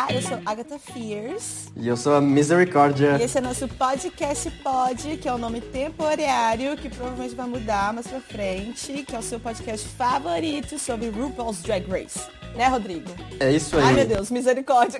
[0.00, 1.68] Olá, eu sou Agatha Fierce.
[1.76, 3.18] E eu sou a Misericórdia.
[3.20, 7.46] E esse é nosso podcast Pod, que é o um nome temporário, que provavelmente vai
[7.46, 12.18] mudar mais pra frente, que é o seu podcast favorito sobre RuPaul's Drag Race.
[12.54, 13.10] Né, Rodrigo?
[13.38, 13.84] É isso aí.
[13.84, 14.98] Ai, meu Deus, misericórdia.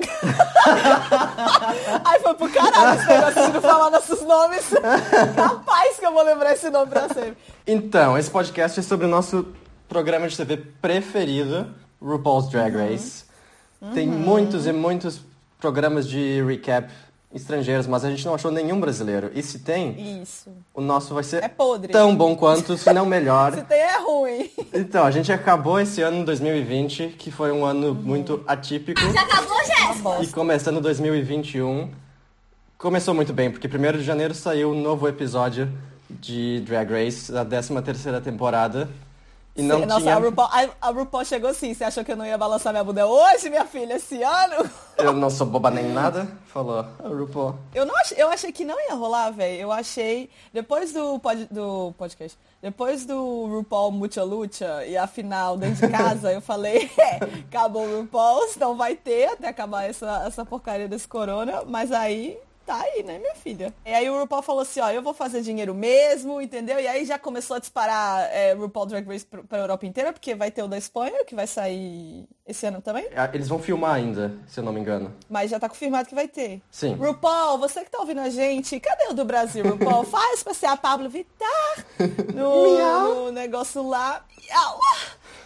[2.05, 4.69] Ai, foi pro caralho esse negócio de não falar nossos nomes.
[5.35, 7.39] Capaz que eu vou lembrar esse nome pra sempre.
[7.67, 9.49] Então, esse podcast é sobre o nosso
[9.89, 12.87] programa de TV preferido, RuPaul's Drag uhum.
[12.87, 13.23] Race.
[13.23, 13.30] Uhum.
[13.95, 15.21] Tem muitos e muitos
[15.59, 16.91] programas de recap
[17.33, 19.31] estrangeiros, mas a gente não achou nenhum brasileiro.
[19.35, 20.51] E se tem, Isso.
[20.75, 21.93] o nosso vai ser é podre.
[21.93, 23.55] tão bom quanto, se não melhor.
[23.57, 24.51] se tem, é ruim.
[24.75, 27.95] Então, a gente acabou esse ano 2020, que foi um ano uhum.
[27.95, 29.01] muito atípico.
[29.13, 30.23] Já acabou, Jéssica?
[30.23, 31.91] E começando 2021,
[32.77, 35.73] começou muito bem, porque 1 de janeiro saiu um novo episódio
[36.09, 38.89] de Drag Race, da 13 terceira temporada.
[39.61, 40.17] E não Nossa, tinha...
[40.17, 42.83] a, RuPaul, a, a RuPaul chegou assim, você achou que eu não ia balançar minha
[42.83, 44.69] bunda hoje, minha filha, esse ano?
[44.97, 47.55] Eu não sou boba nem nada, falou a RuPaul.
[47.75, 49.59] Eu, não ach, eu achei que não ia rolar, velho.
[49.59, 55.57] Eu achei, depois do, pod, do podcast, depois do RuPaul Mucha Lucha e a final
[55.57, 57.17] dentro de casa, eu falei, é,
[57.49, 62.39] acabou o RuPaul, não vai ter até acabar essa, essa porcaria desse corona, mas aí
[62.71, 63.75] tá aí, né, minha filha?
[63.85, 66.79] E aí o RuPaul falou assim, ó, eu vou fazer dinheiro mesmo, entendeu?
[66.79, 70.37] E aí já começou a disparar é, RuPaul Drag Race pra, pra Europa inteira, porque
[70.37, 73.07] vai ter o da Espanha, que vai sair esse ano também.
[73.11, 75.13] É, eles vão filmar ainda, se eu não me engano.
[75.29, 76.63] Mas já tá confirmado que vai ter.
[76.71, 76.95] Sim.
[76.95, 80.05] RuPaul, você que tá ouvindo a gente, cadê o do Brasil, RuPaul?
[80.07, 81.87] Faz pra ser a Pablo Vittar
[82.33, 84.25] no, no negócio lá.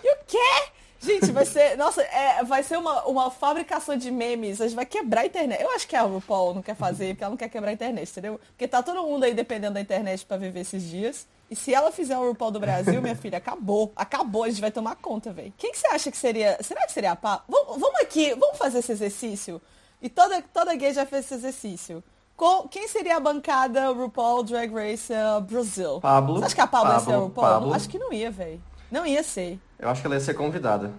[0.03, 0.74] E o quê?
[1.05, 1.77] Gente, vai ser.
[1.77, 4.61] Nossa, é, vai ser uma, uma fabricação de memes.
[4.61, 5.63] A gente vai quebrar a internet.
[5.63, 8.11] Eu acho que a RuPaul não quer fazer, porque ela não quer quebrar a internet,
[8.11, 8.41] entendeu?
[8.49, 11.27] Porque tá todo mundo aí dependendo da internet para viver esses dias.
[11.51, 13.93] E se ela fizer o RuPaul do Brasil, minha filha, acabou.
[13.95, 15.53] Acabou, a gente vai tomar conta, velho.
[15.59, 16.59] Quem que você acha que seria.
[16.63, 17.45] Será que seria a Pá?
[17.47, 19.61] Vamos, vamos aqui, vamos fazer esse exercício?
[20.01, 22.03] E toda, toda gay já fez esse exercício.
[22.37, 26.01] Com, quem seria a bancada RuPaul Drag Race uh, Brasil?
[26.01, 26.37] Pablo.
[26.37, 27.47] Você acha que a Pablo, Pablo ia ser a RuPaul?
[27.47, 27.75] Pablo.
[27.75, 28.61] Acho que não ia, velho.
[28.91, 29.59] Não ia ser.
[29.79, 30.93] Eu acho que ela ia ser convidada.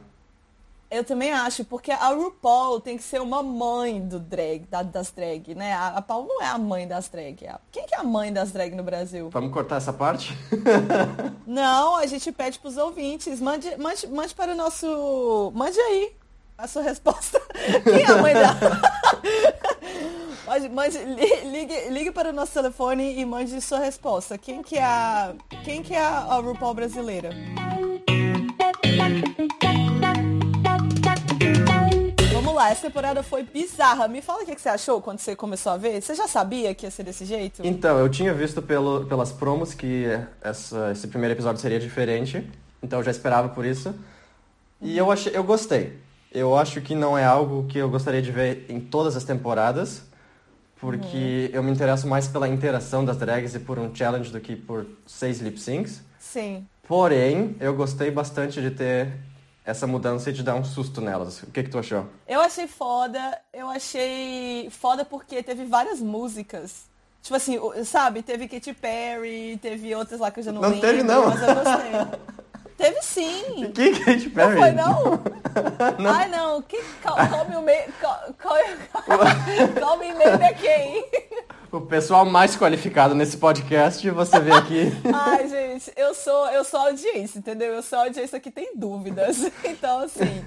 [0.90, 5.12] Eu também acho, porque a RuPaul tem que ser uma mãe do drag, da, das
[5.12, 5.74] drag, né?
[5.74, 7.44] A, a Paul não é a mãe das drag.
[7.44, 9.30] É quem que é a mãe das drag no Brasil?
[9.32, 10.38] Vamos cortar essa parte?
[11.46, 13.42] não, a gente pede pros ouvintes.
[13.42, 15.52] Mande, mande, mande para o nosso.
[15.56, 16.14] Mande aí
[16.58, 17.42] a sua resposta.
[17.84, 18.56] Quem é a mãe da.
[20.72, 20.98] Mande,
[21.46, 24.38] ligue, ligue para o nosso telefone e mande sua resposta.
[24.38, 25.34] Quem que é a.
[25.64, 27.30] Quem que é a RuPaul brasileira?
[32.56, 34.08] lá, essa temporada foi bizarra.
[34.08, 36.02] Me fala o que você achou quando você começou a ver.
[36.02, 37.62] Você já sabia que ia ser desse jeito?
[37.64, 40.06] Então, eu tinha visto pelo, pelas promos que
[40.42, 42.50] essa, esse primeiro episódio seria diferente.
[42.82, 43.94] Então eu já esperava por isso.
[44.82, 46.00] E eu, achei, eu gostei.
[46.32, 50.04] Eu acho que não é algo que eu gostaria de ver em todas as temporadas.
[50.80, 51.56] Porque uhum.
[51.56, 54.86] eu me interesso mais pela interação das drags e por um challenge do que por
[55.06, 56.04] seis lip syncs.
[56.20, 56.68] Sim.
[56.88, 59.14] Porém, eu gostei bastante de ter
[59.66, 61.42] essa mudança e de dar um susto nelas.
[61.44, 62.06] O que, que tu achou?
[62.28, 63.40] Eu achei foda.
[63.52, 66.88] Eu achei foda porque teve várias músicas.
[67.22, 68.22] Tipo assim, sabe?
[68.22, 70.86] Teve Katy Perry, teve outras lá que eu já não, não lembro.
[70.86, 71.26] Não teve, não.
[71.28, 72.36] Mas eu gostei.
[72.78, 73.72] teve sim.
[73.74, 74.56] Que Katy Perry?
[74.56, 75.04] Não foi, não?
[76.00, 76.12] não.
[76.12, 76.62] Ai, não.
[76.62, 81.06] Que, call, call me, call, call, call me maybe é quem?
[81.76, 84.92] o pessoal mais qualificado nesse podcast, você vê aqui.
[85.14, 87.74] Ai, gente, eu sou, eu sou audiência, entendeu?
[87.74, 89.52] Eu sou audiência que tem dúvidas.
[89.66, 90.44] Então, assim.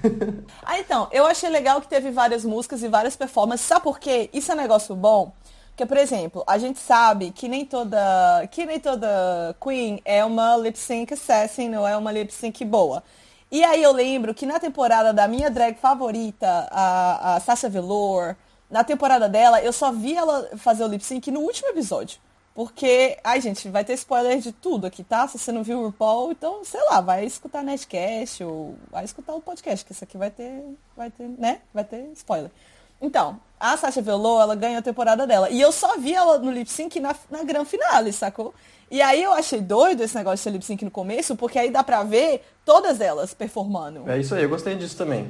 [0.63, 3.65] Ah, então, eu achei legal que teve várias músicas e várias performances.
[3.65, 4.29] Sabe por quê?
[4.33, 5.33] Isso é negócio bom.
[5.79, 10.57] Porque, por exemplo, a gente sabe que nem toda, que nem toda Queen é uma
[10.57, 13.01] lip sync assassin, não é uma lip sync boa.
[13.49, 18.35] E aí eu lembro que na temporada da minha drag favorita, a, a Sasha Velour,
[18.69, 22.19] na temporada dela, eu só vi ela fazer o lip sync no último episódio.
[22.53, 25.29] Porque, ai gente, vai ter spoiler de tudo aqui, tá?
[25.29, 29.33] Se você não viu o RuPaul, então, sei lá, vai escutar Nerdcast ou vai escutar
[29.33, 30.61] o podcast, que isso aqui vai ter,
[30.97, 31.61] vai ter, né?
[31.73, 32.51] Vai ter spoiler.
[33.01, 35.49] Então, a Sasha Velour, ela ganhou a temporada dela.
[35.49, 38.53] E eu só vi ela no lip sync na, na grande finale, sacou?
[38.89, 41.69] E aí eu achei doido esse negócio de ser lip sync no começo, porque aí
[41.69, 44.09] dá pra ver todas elas performando.
[44.09, 45.29] É isso aí, eu gostei disso também.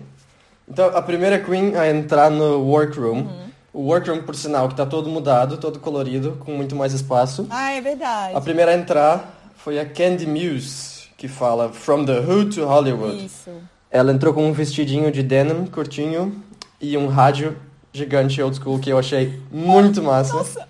[0.67, 3.21] Então, a primeira Queen a entrar no workroom.
[3.21, 3.49] Uhum.
[3.73, 7.47] O workroom, por sinal, que tá todo mudado, todo colorido, com muito mais espaço.
[7.49, 8.35] Ah, é verdade.
[8.35, 13.25] A primeira a entrar foi a Candy Muse, que fala From the Hood to Hollywood.
[13.25, 13.51] Isso.
[13.91, 16.43] Ela entrou com um vestidinho de denim curtinho
[16.81, 17.57] e um rádio
[17.91, 20.33] gigante old school que eu achei muito massa.
[20.33, 20.67] Nossa.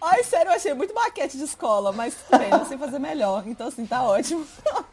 [0.00, 3.44] Ai, sério, eu achei muito maquete de escola, mas também não sei fazer melhor.
[3.46, 4.44] Então, assim, tá ótimo.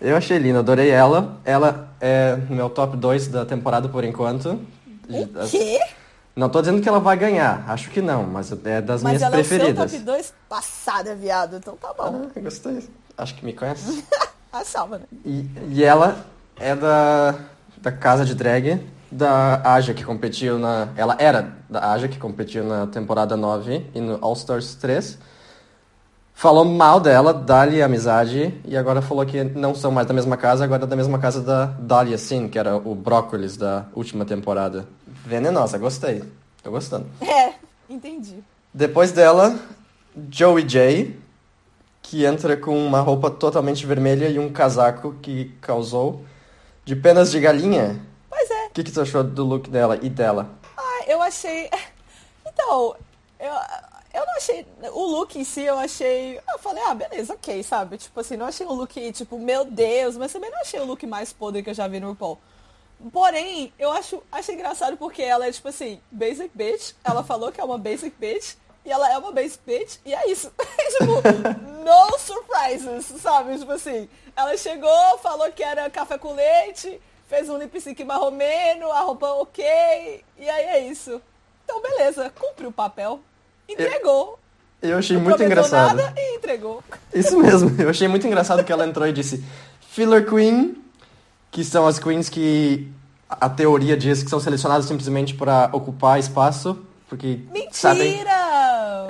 [0.00, 1.38] Eu achei linda, adorei ela.
[1.44, 4.60] Ela é meu top 2 da temporada por enquanto.
[5.08, 5.78] O quê?
[6.34, 9.22] Não tô dizendo que ela vai ganhar, acho que não, mas é das Mas minhas
[9.22, 9.92] ela preferidas.
[9.92, 11.56] é o top 2 passada, viado.
[11.56, 12.28] Então tá bom.
[12.34, 12.88] Ah, gostei.
[13.16, 14.04] Acho que me conhece.
[14.52, 15.04] Achava, né?
[15.24, 16.26] E, e ela
[16.58, 17.36] é da,
[17.78, 18.80] da casa de drag
[19.12, 20.88] da Aja, que competiu na.
[20.96, 25.18] Ela era da Aja, que competiu na temporada 9 e no All Stars 3.
[26.34, 30.64] Falou mal dela, dá-lhe amizade, e agora falou que não são mais da mesma casa,
[30.64, 34.88] agora é da mesma casa da Dahlia Sin, que era o brócolis da última temporada.
[35.06, 36.24] Venenosa, gostei.
[36.62, 37.06] Tô gostando.
[37.20, 37.52] É,
[37.88, 38.42] entendi.
[38.72, 39.56] Depois dela,
[40.30, 41.14] Joey J,
[42.00, 46.24] que entra com uma roupa totalmente vermelha e um casaco que causou
[46.84, 48.00] de penas de galinha.
[48.72, 50.48] O que, que tu achou do look dela e dela?
[50.78, 51.68] Ah, eu achei.
[52.54, 52.96] Então,
[53.38, 53.52] eu,
[54.14, 54.66] eu não achei.
[54.92, 56.38] O look em si, eu achei.
[56.38, 57.98] Eu falei, ah, beleza, ok, sabe?
[57.98, 61.06] Tipo assim, não achei um look, tipo, meu Deus, mas também não achei o look
[61.06, 62.38] mais podre que eu já vi no RuPaul.
[63.12, 66.92] Porém, eu acho, acho engraçado porque ela é, tipo assim, basic bitch.
[67.04, 68.54] Ela falou que é uma basic bitch.
[68.84, 69.98] E ela é uma basic bitch.
[70.04, 70.50] E é isso.
[70.98, 71.12] tipo,
[71.84, 73.58] no surprises, sabe?
[73.58, 77.00] Tipo assim, ela chegou, falou que era café com leite,
[77.32, 79.64] fez um lip sync marromeno, a roupa ok.
[80.38, 81.18] E aí é isso.
[81.64, 83.20] Então, beleza, cumpriu o papel.
[83.66, 84.38] Entregou.
[84.82, 85.96] Eu achei Não muito engraçado.
[85.96, 86.84] nada e entregou.
[87.14, 89.42] Isso mesmo, eu achei muito engraçado que ela entrou e disse
[89.80, 90.76] Filler Queen,
[91.50, 92.92] que são as queens que
[93.30, 97.40] a teoria diz que são selecionadas simplesmente para ocupar espaço, porque
[97.70, 98.22] sabem...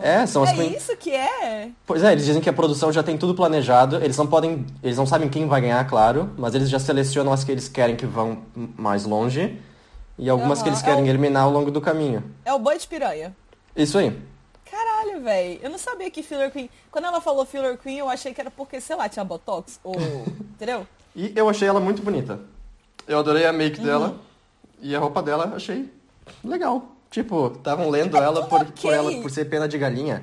[0.02, 1.70] É, são as É isso que é?
[1.86, 4.96] Pois é, eles dizem que a produção já tem tudo planejado, eles não podem, eles
[4.96, 8.04] não sabem quem vai ganhar, claro, mas eles já selecionam as que eles querem que
[8.06, 8.42] vão
[8.76, 9.60] mais longe
[10.18, 12.22] e algumas que Aham, eles é querem o- eliminar ao longo do caminho.
[12.44, 13.34] É o boi de piranha.
[13.76, 14.18] Isso aí.
[14.70, 15.60] Caralho, velho.
[15.62, 16.68] Eu não sabia que Filler Queen.
[16.90, 19.78] Quando ela falou Filler Queen, eu achei que era porque, sei lá, tinha Botox.
[19.84, 19.94] Ou.
[20.56, 20.86] entendeu?
[21.14, 22.40] E eu achei ela muito bonita.
[23.06, 23.84] Eu adorei a make Uhum.
[23.86, 24.16] dela
[24.80, 25.92] e a roupa dela achei
[26.42, 26.86] legal.
[27.12, 28.72] Tipo, estavam lendo ela por, É ok.
[28.82, 30.22] por ela por ser pena de galinha.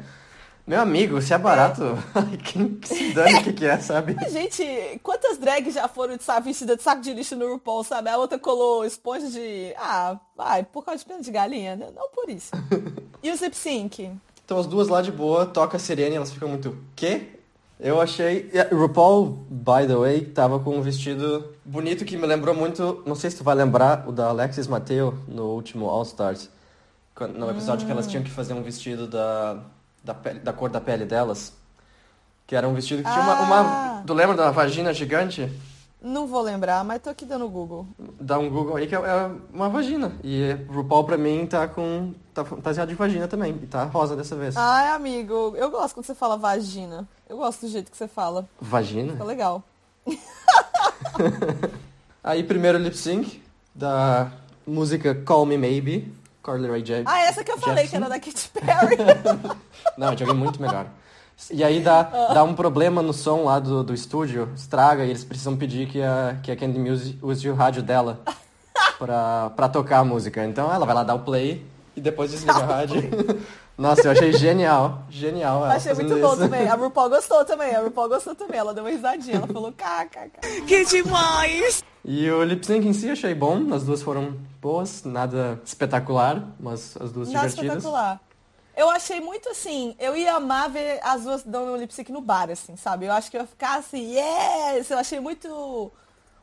[0.68, 1.84] Meu amigo, se é barato,
[2.44, 4.16] quem que se dane o que, que é, sabe?
[4.30, 8.10] Gente, quantas drags já foram de vestida de saco de lixo no RuPaul, sabe?
[8.10, 9.74] A outra colou esponja de.
[9.78, 11.76] Ah, vai, por causa de pena de galinha?
[11.76, 11.88] né?
[11.96, 12.52] Não por isso.
[13.22, 14.12] E o Zip Sync?
[14.46, 16.78] Então as duas lá de boa, toca a sirene, elas ficam muito.
[16.96, 17.28] Quê?
[17.80, 18.50] Eu achei.
[18.72, 23.04] RuPaul, by the way, tava com um vestido bonito que me lembrou muito.
[23.06, 26.50] Não sei se tu vai lembrar o da Alexis Mateo no último All Stars.
[27.28, 29.58] No episódio que elas tinham que fazer um vestido da,
[30.04, 31.54] da, pele- da cor da pele delas.
[32.48, 33.42] Que era um vestido que tinha uma, Ah.
[33.42, 34.04] uma.
[34.06, 35.52] Tu lembra da vagina gigante?
[36.02, 37.86] Não vou lembrar, mas tô aqui dando Google.
[38.20, 40.14] Dá um Google aí que é é uma vagina.
[40.24, 42.14] E RuPaul pra mim tá com.
[42.34, 43.52] tá fantasiado de vagina também.
[43.62, 44.56] E tá rosa dessa vez.
[44.56, 47.06] Ai, amigo, eu gosto quando você fala vagina.
[47.28, 48.48] Eu gosto do jeito que você fala.
[48.62, 49.12] Vagina?
[49.12, 49.62] Fica legal.
[52.24, 53.42] Aí primeiro lip sync
[53.74, 54.32] da
[54.66, 56.14] música Call Me Maybe,
[56.46, 57.04] Rae Jepsen.
[57.06, 58.98] Ah, essa que eu falei, que era da Katy Perry.
[59.98, 60.88] Não, de alguém muito melhor.
[61.52, 65.24] E aí dá, dá um problema no som lá do, do estúdio, estraga e eles
[65.24, 68.20] precisam pedir que a, que a Candy Music use o rádio dela
[68.98, 70.44] pra, pra tocar a música.
[70.46, 71.66] Então ela vai lá dar o play
[71.96, 73.02] e depois desliga o rádio.
[73.80, 76.38] Nossa, eu achei genial, genial ela Achei muito bom isso.
[76.38, 76.68] também.
[76.68, 77.74] A RuPaul gostou também.
[77.74, 78.60] A RuPaul gostou também.
[78.60, 79.38] Ela deu uma risadinha.
[79.38, 80.62] Ela falou, kkk.
[80.68, 81.82] Que demais!
[82.04, 86.98] E o lip sync em si achei bom, as duas foram boas, nada espetacular, mas
[87.00, 87.78] as duas Nada divertidas.
[87.78, 88.20] espetacular.
[88.76, 92.50] Eu achei muito assim, eu ia amar ver as duas dando lip sync no bar,
[92.50, 93.06] assim, sabe?
[93.06, 94.90] Eu acho que eu ia ficar assim, yes!
[94.90, 95.48] Eu achei muito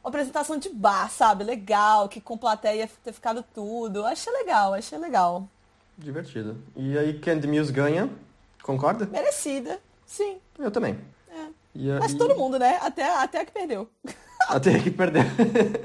[0.02, 1.44] uma apresentação de bar, sabe?
[1.44, 4.00] Legal, que com plateia ia ter ficado tudo.
[4.00, 5.48] Eu achei legal, achei legal.
[5.98, 6.56] Divertido.
[6.74, 8.10] E aí Candy Muse ganha,
[8.62, 9.06] concorda?
[9.06, 10.36] Merecida, sim.
[10.58, 10.98] Eu também.
[11.30, 11.46] É.
[11.74, 12.78] E Mas todo mundo, né?
[12.82, 13.88] Até, até a que perdeu.
[14.48, 15.24] Até que perder.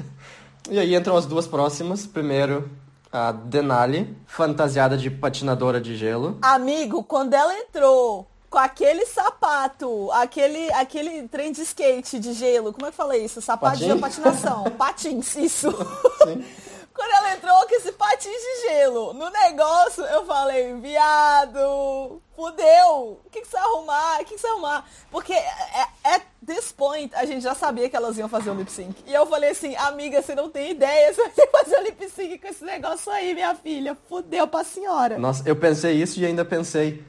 [0.69, 2.05] e aí entram as duas próximas.
[2.05, 2.69] Primeiro,
[3.11, 6.37] a Denali, fantasiada de patinadora de gelo.
[6.41, 12.85] Amigo, quando ela entrou com aquele sapato, aquele, aquele trem de skate de gelo, como
[12.85, 13.41] é que falei isso?
[13.41, 14.01] Sapato de Patins?
[14.01, 14.63] patinação.
[14.77, 15.71] Patins, isso.
[16.23, 16.43] Sim.
[16.93, 23.19] Quando ela entrou com esse patins de gelo no negócio, eu falei, viado, fudeu.
[23.25, 24.15] O que, que você vai arrumar?
[24.15, 24.85] O que, que você vai arrumar?
[25.09, 28.53] Porque é- é- at this point, a gente já sabia que elas iam fazer o
[28.53, 28.95] lip sync.
[29.07, 31.83] E eu falei assim, amiga, você não tem ideia, você vai ter que fazer o
[31.83, 33.97] lip sync com esse negócio aí, minha filha.
[34.09, 35.17] Fudeu pra senhora.
[35.17, 37.03] Nossa, eu pensei isso e ainda pensei,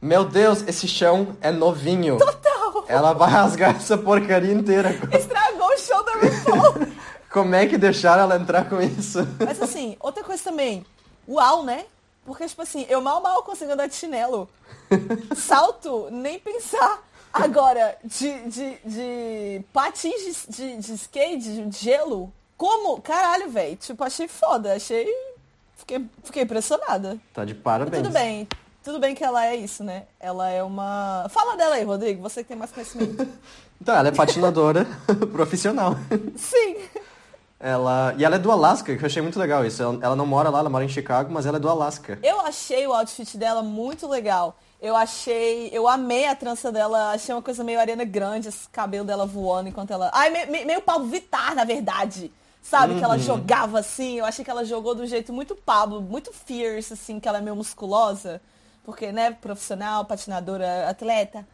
[0.00, 2.18] meu Deus, esse chão é novinho.
[2.18, 2.84] Total.
[2.88, 4.90] Ela vai rasgar essa porcaria inteira.
[5.12, 6.86] Estragou o show da RuPaul.
[7.30, 9.18] Como é que deixaram ela entrar com isso?
[9.44, 10.84] Mas assim, outra coisa também.
[11.28, 11.86] Uau, né?
[12.24, 14.48] Porque, tipo assim, eu mal mal consigo andar de chinelo.
[15.36, 17.02] Salto, nem pensar.
[17.32, 22.32] Agora, de, de, de patins de, de, de skate, de gelo.
[22.56, 23.00] Como?
[23.00, 23.76] Caralho, velho.
[23.76, 24.74] Tipo, achei foda.
[24.74, 25.06] Achei
[25.76, 27.18] Fiquei, fiquei impressionada.
[27.32, 28.02] Tá de parabéns.
[28.02, 28.48] Tudo bem.
[28.82, 30.04] Tudo bem que ela é isso, né?
[30.18, 31.26] Ela é uma.
[31.30, 33.28] Fala dela aí, Rodrigo, você que tem mais conhecimento.
[33.80, 34.86] então, ela é patinadora
[35.32, 35.96] profissional.
[36.36, 36.76] Sim.
[37.58, 38.14] Ela.
[38.18, 39.82] E ela é do Alasca, que eu achei muito legal isso.
[39.82, 42.18] Ela, ela não mora lá, ela mora em Chicago, mas ela é do Alasca.
[42.22, 44.56] Eu achei o outfit dela muito legal.
[44.80, 45.68] Eu achei.
[45.72, 49.68] Eu amei a trança dela, achei uma coisa meio arena grande, esse cabelo dela voando
[49.68, 50.10] enquanto ela.
[50.12, 52.30] Ai, meio, meio Pablo Vittar, na verdade.
[52.62, 52.92] Sabe?
[52.92, 52.98] Uhum.
[52.98, 53.20] Que ela uhum.
[53.20, 54.18] jogava assim.
[54.18, 57.40] Eu achei que ela jogou do jeito muito Pablo, muito fierce, assim, que ela é
[57.40, 58.40] meio musculosa
[58.86, 61.44] porque, né, profissional, patinadora, atleta.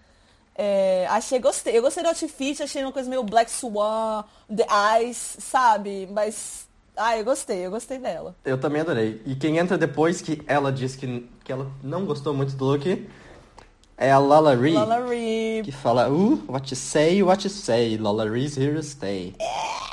[0.54, 1.76] É, achei, gostei.
[1.76, 4.66] Eu gostei do outfit, achei uma coisa meio Black Swan, The
[4.99, 6.09] Eyes, sabe?
[6.12, 6.66] Mas,
[6.97, 8.35] ah, eu gostei, eu gostei dela.
[8.44, 9.23] Eu também adorei.
[9.25, 13.09] E quem entra depois que ela disse que, que ela não gostou muito do look
[13.97, 14.75] é a Lala Ree.
[14.75, 15.62] Lala Ree.
[15.62, 19.35] Que fala, uh, what you say, what you say, Lala Ree's here to stay.
[19.38, 19.92] É.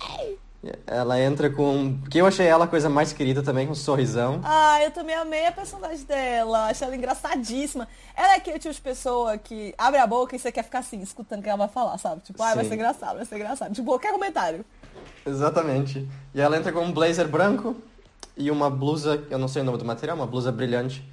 [0.85, 1.97] Ela entra com.
[2.09, 4.41] Que eu achei ela a coisa mais querida também, com um sorrisão.
[4.43, 6.67] Ah, eu também amei a personagem dela.
[6.67, 7.87] Achei ela engraçadíssima.
[8.13, 11.01] Ela é aquele tipo de pessoa que abre a boca e você quer ficar assim,
[11.01, 12.21] escutando o que ela vai falar, sabe?
[12.23, 13.73] Tipo, ah, vai ser engraçado, vai ser engraçado.
[13.73, 14.65] Tipo, qualquer comentário.
[15.25, 16.05] Exatamente.
[16.35, 17.77] E ela entra com um blazer branco
[18.35, 21.03] e uma blusa, eu não sei o nome do material, uma blusa brilhante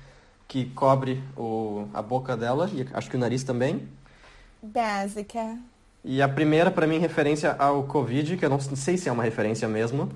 [0.48, 3.88] que cobre o, a boca dela e acho que o nariz também.
[4.62, 5.56] Básica.
[6.08, 9.24] E a primeira, para mim, referência ao Covid, que eu não sei se é uma
[9.24, 10.08] referência mesmo.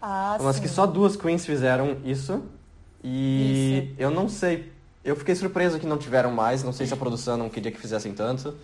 [0.00, 0.62] Ah, mas sim.
[0.62, 2.42] que só duas queens fizeram isso.
[3.02, 3.94] E isso.
[3.98, 4.70] eu não sei.
[5.02, 6.62] Eu fiquei surpreso que não tiveram mais.
[6.62, 8.54] Não sei se a produção não queria que fizessem tanto.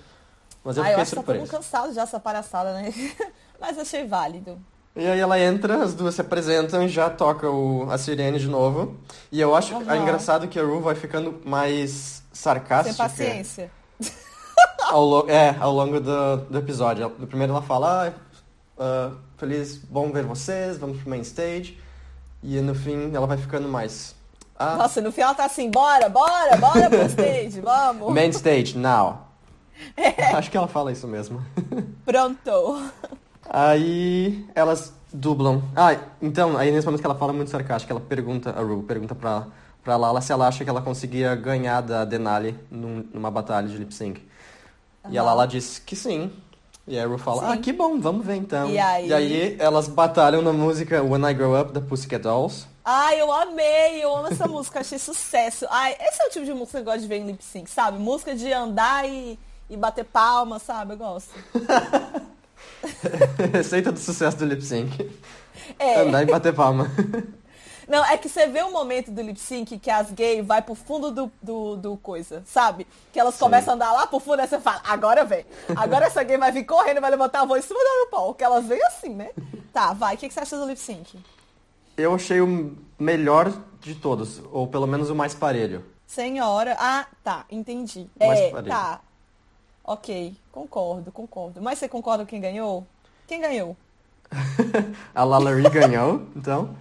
[0.62, 1.46] Mas eu ah, fiquei eu acho surpreso.
[1.46, 2.92] Tá cansado já essa palhaçada, né?
[3.58, 4.58] mas achei válido.
[4.94, 8.48] E aí ela entra, as duas se apresentam e já toca o, a sirene de
[8.48, 8.98] novo.
[9.32, 10.02] E eu acho uhum.
[10.02, 12.94] engraçado que a Ru vai ficando mais sarcástica.
[12.94, 13.70] Sem paciência
[14.80, 17.12] ao, é, ao longo do, do episódio.
[17.18, 18.14] No primeiro ela fala,
[18.78, 21.78] ah, uh, feliz, bom ver vocês, vamos pro main stage.
[22.42, 24.14] E no fim ela vai ficando mais.
[24.58, 28.12] Ah, Nossa, no final ela tá assim, bora, bora, bora pro stage, vamos.
[28.12, 29.26] Main stage, now.
[29.94, 30.32] É.
[30.32, 31.44] Acho que ela fala isso mesmo.
[32.02, 32.82] Pronto.
[33.46, 35.62] Aí elas dublam.
[35.76, 39.14] Ah, então, aí nesse momento que ela fala muito sarcástica, ela pergunta, a Ru pergunta
[39.14, 39.46] pra,
[39.86, 43.78] pra Lala se ela acha que ela conseguia ganhar da Denali num, numa batalha de
[43.78, 44.20] lip sync.
[45.04, 45.12] Uhum.
[45.12, 46.32] E ela lá disse que sim.
[46.88, 47.52] E a Ru fala, sim.
[47.52, 48.68] ah, que bom, vamos ver então.
[48.68, 49.06] E aí...
[49.06, 52.66] e aí elas batalham na música When I Grow Up, da Pussycat Dolls.
[52.84, 55.66] Ai, eu amei, eu amo essa música, achei sucesso.
[55.70, 57.70] Ai, esse é o tipo de música que eu gosto de ver em lip sync,
[57.70, 57.96] sabe?
[57.96, 59.38] Música de andar e,
[59.70, 60.94] e bater palma, sabe?
[60.94, 61.30] Eu gosto.
[63.52, 65.08] Receita do sucesso do lip sync.
[65.78, 66.00] É.
[66.00, 66.90] Andar e bater palma.
[67.88, 70.60] Não, é que você vê o um momento do lip sync que as gays vai
[70.60, 72.86] pro fundo do, do, do coisa, sabe?
[73.12, 73.40] Que elas Sim.
[73.40, 75.46] começam a andar lá pro fundo e você fala, agora vem.
[75.76, 78.34] Agora essa gay vai vir correndo e vai levantar a voz em cima da RuPaul.
[78.34, 79.30] Que elas vêm assim, né?
[79.72, 80.16] Tá, vai.
[80.16, 81.18] O que, que você acha do lip sync?
[81.96, 85.84] Eu achei o melhor de todos, ou pelo menos o mais parelho.
[86.06, 86.76] Senhora.
[86.78, 88.08] Ah, tá, entendi.
[88.18, 88.68] O mais é, parelho.
[88.68, 89.00] tá.
[89.84, 91.62] Ok, concordo, concordo.
[91.62, 92.84] Mas você concorda com quem ganhou?
[93.28, 93.76] Quem ganhou?
[95.14, 96.76] a Lalaurie ganhou, então.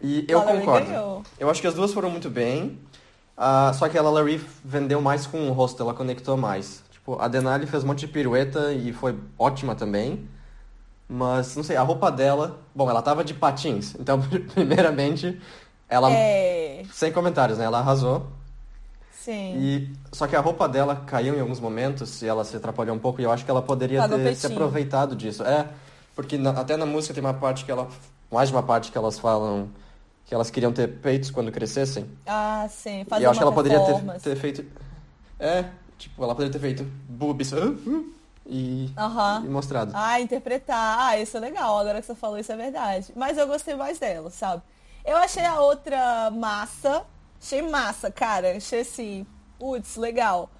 [0.00, 0.86] E eu Lalaurie concordo.
[0.86, 1.22] Ganhou.
[1.38, 2.78] Eu acho que as duas foram muito bem.
[3.36, 6.82] Uh, só que a Lalaurie vendeu mais com o rosto, ela conectou mais.
[6.90, 10.28] Tipo, a Denali fez um monte de pirueta e foi ótima também.
[11.08, 12.58] Mas, não sei, a roupa dela...
[12.74, 13.94] Bom, ela tava de patins.
[13.98, 14.20] Então,
[14.54, 15.40] primeiramente,
[15.88, 16.10] ela...
[16.10, 16.82] É...
[16.92, 17.64] Sem comentários, né?
[17.64, 18.26] Ela arrasou.
[19.12, 19.54] Sim.
[19.56, 22.98] E, só que a roupa dela caiu em alguns momentos e ela se atrapalhou um
[22.98, 23.20] pouco.
[23.20, 25.44] E eu acho que ela poderia Pagou ter se aproveitado disso.
[25.44, 25.68] É,
[26.14, 27.86] porque na- até na música tem uma parte que ela...
[28.32, 29.68] Mais de uma parte que elas falam
[30.26, 32.04] que elas queriam ter peitos quando crescessem.
[32.26, 33.02] Ah, sim.
[33.02, 34.64] e Fazer eu acho que ela poderia ter, ter feito...
[35.38, 35.66] É,
[35.96, 37.52] tipo, ela poderia ter feito boobs
[38.44, 39.42] e, Aham.
[39.44, 39.92] e mostrado.
[39.94, 40.98] Ah, interpretar.
[41.00, 41.78] Ah, isso é legal.
[41.78, 43.12] Agora que você falou, isso é verdade.
[43.14, 44.62] Mas eu gostei mais dela, sabe?
[45.04, 47.04] Eu achei a outra massa.
[47.40, 48.56] Achei massa, cara.
[48.56, 49.26] Achei assim,
[49.58, 50.50] putz, legal.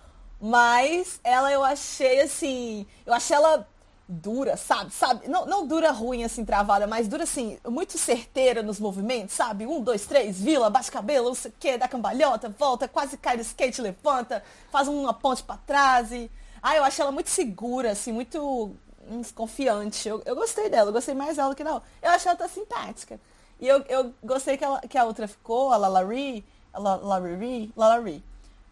[0.40, 2.86] Mas ela eu achei assim.
[3.04, 3.66] Eu achei ela
[4.08, 4.92] dura, sabe?
[4.92, 5.28] Sabe?
[5.28, 9.66] Não, não dura ruim, assim, travada, mas dura assim, muito certeira nos movimentos, sabe?
[9.66, 13.36] Um, dois, três, vila, bate cabelo, não sei o quê, dá cambalhota, volta, quase cai
[13.36, 16.30] do skate, levanta, faz uma ponte pra trás e.
[16.62, 18.70] Ah, eu achei ela muito segura, assim, muito
[19.08, 20.08] hum, confiante.
[20.08, 21.82] Eu, eu gostei dela, eu gostei mais dela do que não.
[22.02, 23.20] Eu achei ela tá simpática.
[23.60, 27.72] E eu, eu gostei que, ela, que a outra ficou, a Lalari, a La- Lalari,
[27.76, 28.24] Lalari,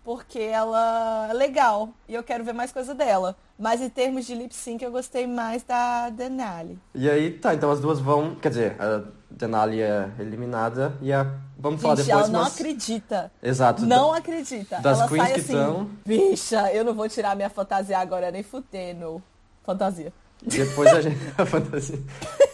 [0.04, 3.34] porque ela é legal e eu quero ver mais coisa dela.
[3.58, 6.78] Mas em termos de lip sync, eu gostei mais da Denali.
[6.94, 8.34] E aí, tá, então as duas vão...
[8.34, 11.24] Quer dizer, a Denali é eliminada e a...
[11.56, 12.54] Vamos falar Gente, depois, ela não mas...
[12.54, 13.32] acredita.
[13.42, 13.86] Exato.
[13.86, 14.80] Não acredita.
[14.80, 18.42] das ela queens que assim, tão- bicha, eu não vou tirar minha fantasia agora nem
[18.42, 19.22] fudendo.
[19.64, 20.12] Fantasia.
[20.42, 21.16] Depois a gente...
[21.38, 21.98] a fantasia.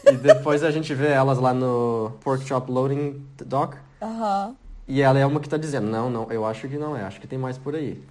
[0.05, 3.77] E depois a gente vê elas lá no Pork Chop Loading Dock.
[4.01, 4.55] Aham.
[4.91, 7.21] E ela é uma que tá dizendo, não, não, eu acho que não é, acho
[7.21, 8.03] que tem mais por aí.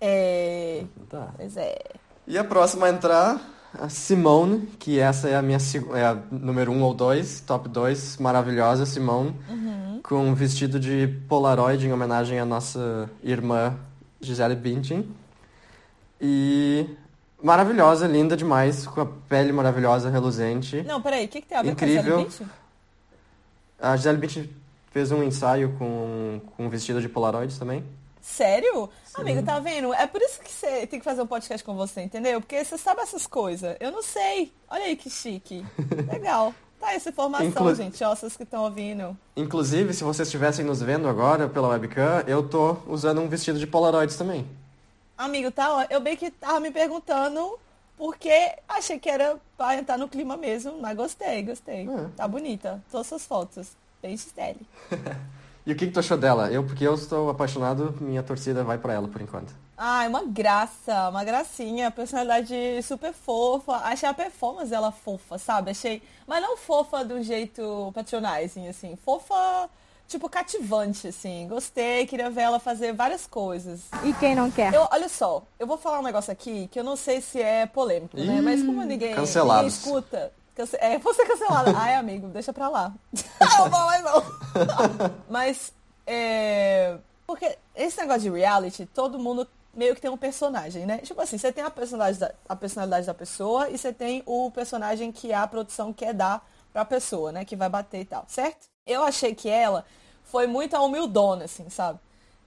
[0.00, 0.82] É.
[1.10, 1.28] Tá.
[1.36, 1.78] Pois é.
[2.26, 3.38] E a próxima a entrar,
[3.74, 5.58] a Simone, que essa é a minha
[5.94, 9.36] é a número um ou dois, top 2, maravilhosa Simone,
[10.02, 13.76] com um vestido de Polaroid em homenagem à nossa irmã
[14.18, 15.06] Gisele Bündchen.
[16.18, 16.96] E
[17.42, 20.82] maravilhosa, linda demais, com a pele maravilhosa, reluzente.
[20.82, 22.22] Não, peraí, o que, que tem a ver Incrível.
[22.22, 22.50] com essa bicho?
[23.78, 24.65] A Gisele Bündchen
[24.96, 27.84] fez um ensaio com, com um vestido de Polaroids também.
[28.22, 28.88] Sério?
[29.14, 29.92] Amigo, tá vendo?
[29.92, 32.40] É por isso que você tem que fazer um podcast com você, entendeu?
[32.40, 33.76] Porque você sabe essas coisas.
[33.78, 34.50] Eu não sei.
[34.70, 35.62] Olha aí que chique.
[36.10, 36.54] Legal.
[36.80, 38.02] Tá essa informação, Inclu- gente.
[38.02, 39.14] Ó, vocês que estão ouvindo.
[39.36, 43.66] Inclusive, se vocês estivessem nos vendo agora pela webcam, eu tô usando um vestido de
[43.66, 44.46] Polaroids também.
[45.18, 45.74] Amigo, tá?
[45.74, 47.58] ó, Eu bem que tava me perguntando
[47.98, 51.86] porque achei que era pra entrar no clima mesmo, mas gostei, gostei.
[51.86, 52.08] É.
[52.16, 52.82] Tá bonita.
[52.90, 53.76] Todas as fotos.
[54.06, 54.60] Bem Gisele.
[55.66, 56.48] E o que, que tu achou dela?
[56.48, 59.52] Eu, porque eu estou apaixonado, minha torcida vai pra ela por enquanto.
[59.76, 63.72] Ai, uma graça, uma gracinha, personalidade super fofa.
[63.78, 65.72] Achei a performance dela fofa, sabe?
[65.72, 66.00] Achei.
[66.24, 68.96] Mas não fofa do jeito patronizing, assim.
[69.04, 69.68] Fofa,
[70.06, 71.48] tipo, cativante, assim.
[71.48, 73.80] Gostei, queria ver ela fazer várias coisas.
[74.04, 74.72] E quem não quer?
[74.72, 77.66] Eu, olha só, eu vou falar um negócio aqui que eu não sei se é
[77.66, 78.40] polêmico, né?
[78.40, 80.30] Mas como ninguém, ninguém escuta.
[80.56, 81.72] Cance- É, você cancelada.
[81.76, 82.92] Ai, amigo, deixa pra lá.
[83.40, 84.22] não vou mais não.
[85.28, 85.72] Mas,
[86.06, 86.96] é.
[87.26, 90.98] Porque esse negócio de reality, todo mundo meio que tem um personagem, né?
[90.98, 94.50] Tipo assim, você tem a personalidade da, a personalidade da pessoa e você tem o
[94.50, 97.44] personagem que a produção quer dar pra pessoa, né?
[97.44, 98.66] Que vai bater e tal, certo?
[98.86, 99.84] Eu achei que ela
[100.24, 101.98] foi muito a humildona, assim, sabe?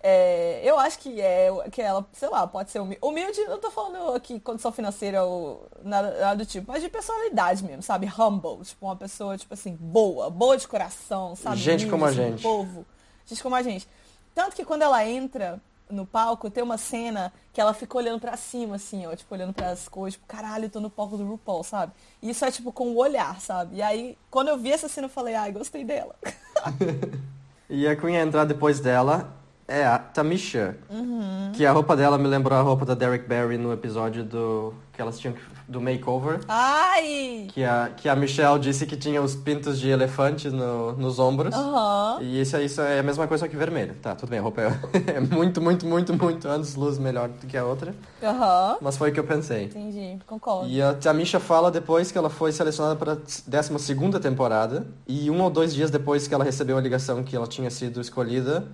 [0.01, 2.99] É, eu acho que é que ela, sei lá, pode ser humilde.
[3.01, 7.63] Humilde, não tô falando aqui condição financeira ou nada, nada do tipo, mas de personalidade
[7.63, 8.07] mesmo, sabe?
[8.07, 11.57] Humble, tipo, uma pessoa, tipo assim, boa, boa de coração, sabe?
[11.57, 12.41] Gente Humilde, como a assim, gente.
[12.41, 12.85] povo.
[13.25, 13.87] Gente como a gente.
[14.33, 18.37] Tanto que quando ela entra no palco, tem uma cena que ela fica olhando pra
[18.37, 21.63] cima, assim, ó, tipo, olhando pras coisas, tipo, caralho, eu tô no palco do RuPaul,
[21.63, 21.91] sabe?
[22.21, 23.77] E isso é, tipo, com o olhar, sabe?
[23.77, 26.15] E aí, quando eu vi essa cena, eu falei, ai, gostei dela.
[27.71, 29.31] E a Queen entrar depois dela
[29.69, 30.75] é a Tamisha.
[30.89, 31.51] Uhum.
[31.53, 34.73] Que a roupa dela me lembrou a roupa da Derek Barry no episódio do.
[34.93, 35.33] que elas tinham
[35.67, 36.39] do makeover.
[36.47, 37.47] Ai!
[37.53, 41.53] Que a, que a Michelle disse que tinha os pintos de elefante no- nos ombros.
[41.53, 42.17] Aham.
[42.21, 43.93] E isso, é- isso é a mesma coisa que vermelho.
[44.01, 44.67] Tá, tudo bem, a roupa é,
[45.15, 47.93] é muito, muito, muito, muito anos luz melhor do que a outra.
[48.23, 48.77] Aham.
[48.81, 49.65] Mas foi o que eu pensei.
[49.65, 50.67] Entendi, concordo.
[50.67, 54.87] E a Tamisha fala depois que ela foi selecionada para a 12 temporada.
[55.07, 58.01] E um ou dois dias depois que ela recebeu a ligação que ela tinha sido
[58.01, 58.65] escolhida,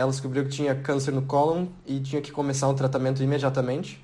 [0.00, 4.02] ela descobriu que tinha câncer no cólon e tinha que começar um tratamento imediatamente.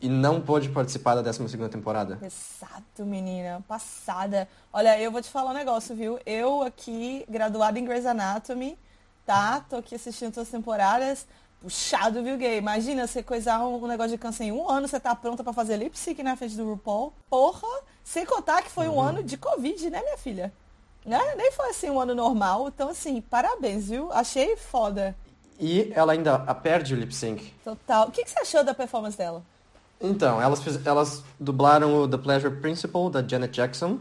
[0.00, 2.18] E não pôde participar da 12 temporada.
[2.22, 3.64] Exato, menina.
[3.66, 4.48] Passada.
[4.72, 6.18] Olha, eu vou te falar um negócio, viu?
[6.26, 8.78] Eu aqui, graduada em Grey's Anatomy,
[9.24, 9.64] tá?
[9.68, 11.26] Tô aqui assistindo todas as temporadas.
[11.60, 12.58] Puxado, viu, gay?
[12.58, 15.76] Imagina você coisar um, negócio de câncer em um ano, você tá pronta pra fazer
[15.76, 17.12] lip sync na frente do RuPaul.
[17.30, 17.68] Porra!
[18.04, 20.52] Sem contar que foi um ano de Covid, né, minha filha?
[21.04, 21.20] Né?
[21.36, 22.68] Nem foi assim um ano normal.
[22.68, 24.12] Então, assim, parabéns, viu?
[24.12, 25.16] Achei foda.
[25.64, 27.54] E ela ainda a- perde o lip sync.
[27.62, 28.08] Total.
[28.08, 29.42] O que, que você achou da performance dela?
[30.00, 34.00] Então, elas, elas dublaram o The Pleasure Principle, da Janet Jackson.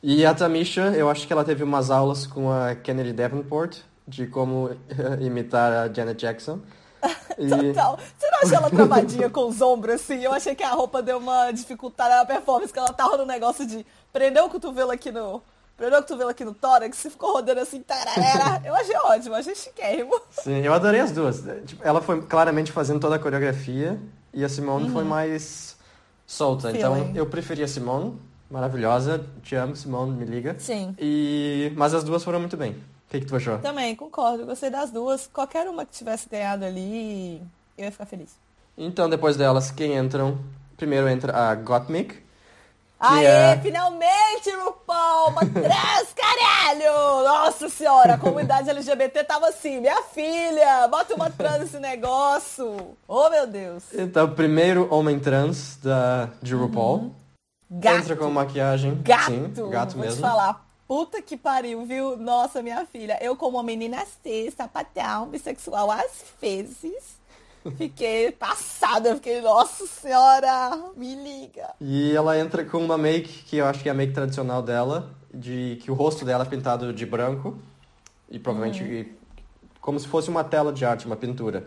[0.00, 4.28] E a Tamisha, eu acho que ela teve umas aulas com a Kennedy Davenport de
[4.28, 4.70] como
[5.20, 6.60] imitar a Janet Jackson.
[7.38, 7.98] E, Total.
[8.18, 10.22] Você não achou ela travadinha com os ombros assim?
[10.24, 13.66] Eu achei que a roupa deu uma dificultada na performance, que ela tava no negócio
[13.66, 15.42] de prender o cotovelo aqui no.
[15.76, 18.62] Prendeu o cotovelo aqui no tórax e ficou rodando assim, tararara.
[18.66, 20.18] Eu achei ótimo, achei chiquérrimo.
[20.30, 21.42] sim, eu adorei as duas.
[21.66, 24.00] Tipo, Ela foi claramente fazendo toda a coreografia
[24.32, 25.76] e a Simone foi mais
[26.26, 26.70] solta.
[26.70, 27.16] Então, Feeling.
[27.16, 28.18] eu preferi a Simone,
[28.50, 29.24] maravilhosa.
[29.42, 30.56] Te amo, Simone, me liga.
[30.58, 30.94] Sim.
[30.98, 31.70] E...
[31.76, 32.72] Mas as duas foram muito bem.
[32.72, 33.58] O que, que tu achou?
[33.58, 34.46] Também, concordo.
[34.46, 35.28] Gostei das duas.
[35.32, 37.40] Qualquer uma que tivesse ganhado ali,
[37.76, 38.34] eu ia ficar feliz.
[38.76, 40.38] Então, depois delas, quem entram?
[40.76, 42.25] Primeiro entra a Gottmik.
[42.98, 45.28] Aê, é- finalmente, RuPaul!
[45.30, 47.24] Uma trans, caralho!
[47.24, 52.96] Nossa senhora, a comunidade LGBT tava assim, minha filha, bota uma trans nesse negócio!
[53.06, 53.84] Oh, meu Deus!
[53.92, 57.12] Então, primeiro homem trans da, de RuPaul.
[57.70, 57.98] Gato!
[57.98, 59.00] Entra com maquiagem.
[59.02, 59.26] Gato!
[59.26, 60.16] Sim, gato Vou mesmo.
[60.16, 60.64] te falar.
[60.88, 62.16] Puta que pariu, viu?
[62.16, 63.18] Nossa, minha filha.
[63.20, 67.18] Eu, como uma menina C, sapatão, bissexual às vezes,
[67.76, 69.14] fiquei passada.
[69.16, 71.70] Fiquei, nossa senhora, me liga.
[71.80, 75.10] E ela entra com uma make, que eu acho que é a make tradicional dela,
[75.32, 77.58] de que o rosto dela é pintado de branco.
[78.28, 79.06] E provavelmente Uhum.
[79.80, 81.66] como se fosse uma tela de arte, uma pintura.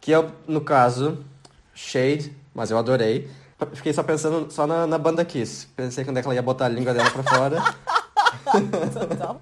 [0.00, 1.24] Que é, no caso,
[1.74, 3.30] Shade, mas eu adorei.
[3.74, 5.66] Fiquei só pensando só na, na banda Kiss.
[5.76, 7.58] Pensei quando é que ela ia botar a língua dela pra fora.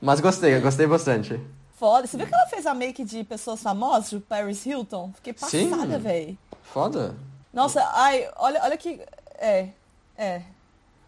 [0.00, 1.40] Mas gostei, gostei bastante.
[1.76, 2.06] Foda.
[2.06, 5.12] Você viu que ela fez a make de pessoas famosas, de Paris Hilton?
[5.14, 6.36] Fiquei passada, velho.
[6.62, 7.14] Foda.
[7.52, 9.00] Nossa, ai, olha, olha que.
[9.38, 9.68] É.
[10.16, 10.42] É.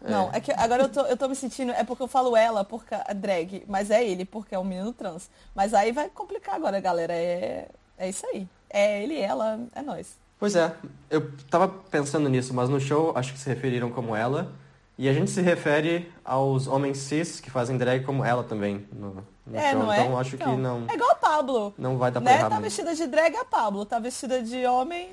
[0.01, 1.71] Não, é que agora eu tô, eu tô me sentindo.
[1.71, 4.93] É porque eu falo ela, porque é drag, mas é ele, porque é um menino
[4.93, 5.29] trans.
[5.53, 7.13] Mas aí vai complicar agora, galera.
[7.13, 8.47] É, é isso aí.
[8.69, 10.17] É ele, ela, é nós.
[10.39, 10.73] Pois é,
[11.09, 14.53] eu tava pensando nisso, mas no show acho que se referiram como ela.
[14.99, 19.25] E a gente se refere aos homens cis que fazem drag como ela também no,
[19.47, 19.79] no é, show.
[19.79, 20.01] Não é?
[20.01, 20.85] Então acho então, que não.
[20.89, 21.73] É igual a Pablo.
[21.77, 22.37] Não vai dar pra né?
[22.37, 22.65] errar Tá muito.
[22.65, 25.09] vestida de drag a Pablo, tá vestida de homem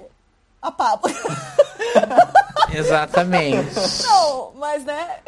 [0.61, 1.09] a Pablo.
[2.75, 3.79] Exatamente.
[4.03, 5.20] Não, mas né?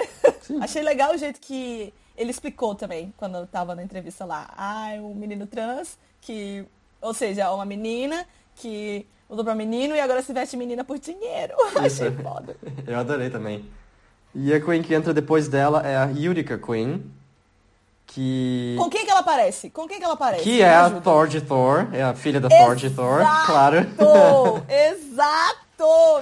[0.60, 4.50] Achei legal o jeito que ele explicou também, quando eu tava na entrevista lá.
[4.56, 6.66] Ah, é um menino trans que.
[7.00, 10.98] Ou seja, é uma menina que mudou pra menino e agora se veste menina por
[10.98, 11.54] dinheiro.
[11.86, 12.02] Isso.
[12.02, 12.56] Achei foda.
[12.84, 13.64] Eu adorei também.
[14.34, 17.04] E a Queen que entra depois dela é a Utica Queen,
[18.06, 18.76] que...
[18.78, 19.70] Com quem que ela parece?
[19.70, 20.42] Com quem que ela parece?
[20.42, 21.00] Que Me é a ajuda.
[21.00, 23.78] Thor de Thor, é a filha da Thor de Thor, claro.
[24.68, 25.66] Exato!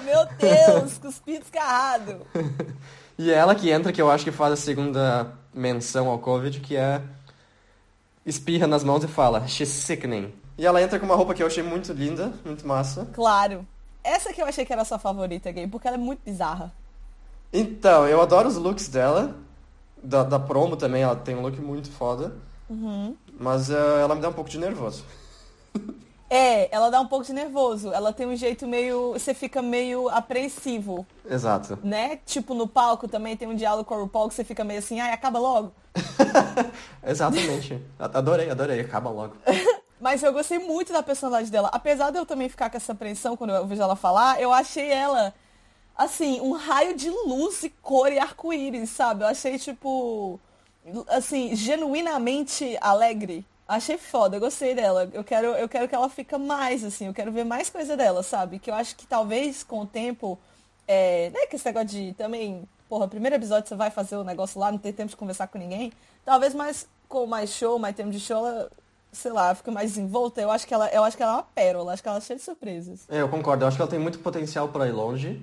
[0.05, 2.27] Meu Deus, cuspi descarrado.
[3.19, 6.77] E ela que entra, que eu acho que faz a segunda menção ao Covid, que
[6.77, 7.01] é
[8.27, 10.35] espirra nas mãos e fala, she's sickening.
[10.59, 13.09] E ela entra com uma roupa que eu achei muito linda, muito massa.
[13.15, 13.67] Claro.
[14.05, 16.75] Essa que eu achei que era a sua favorita, gay, porque ela é muito bizarra.
[17.53, 19.35] Então, eu adoro os looks dela,
[20.03, 22.35] da, da promo também, ela tem um look muito foda.
[23.39, 25.05] Mas eh, ela me dá um pouco de nervoso.
[26.29, 27.93] É, ela dá um pouco de nervoso.
[27.93, 29.13] Ela tem um jeito meio.
[29.13, 31.79] Você fica meio apreensivo, Exato.
[31.85, 32.19] né?
[32.27, 34.99] Tipo, no palco também tem um diálogo com a RuPaul que você fica meio assim,
[34.99, 35.73] ai, acaba logo.
[37.07, 37.81] Exatamente.
[37.99, 38.81] Adorei, adorei.
[38.81, 39.37] Acaba logo.
[40.01, 41.71] Mas eu gostei muito da personalidade dela.
[41.73, 44.91] Apesar de eu também ficar com essa apreensão quando eu vejo ela falar, eu achei
[44.91, 45.33] ela,
[45.97, 49.25] assim, um raio de luz e cor e arco-íris, sabe?
[49.25, 50.39] Eu achei, tipo,
[51.09, 53.45] assim, genuinamente alegre.
[53.67, 55.11] Achei foda, eu gostei dela.
[55.13, 58.23] Eu quero, eu quero que ela fica mais, assim, eu quero ver mais coisa dela,
[58.23, 58.59] sabe?
[58.59, 60.39] Que eu acho que talvez com o tempo,
[60.87, 64.61] é, né, que esse negócio de também, porra, primeiro episódio você vai fazer o negócio
[64.61, 65.93] lá, não tem tempo de conversar com ninguém.
[66.25, 68.71] Talvez mais com mais show, mais tempo de show, ela,
[69.11, 70.41] sei lá, fica mais desenvolta.
[70.41, 72.21] Eu acho que ela, eu acho que ela é uma pérola, acho que ela é
[72.21, 73.07] cheia de surpresas.
[73.09, 73.65] É, eu concordo.
[73.65, 75.43] Eu acho que ela tem muito potencial para ir longe.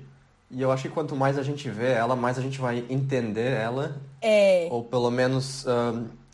[0.54, 3.52] E eu acho que quanto mais a gente vê ela, mais a gente vai entender
[3.54, 3.96] ela.
[4.22, 5.66] É, Ou pelo menos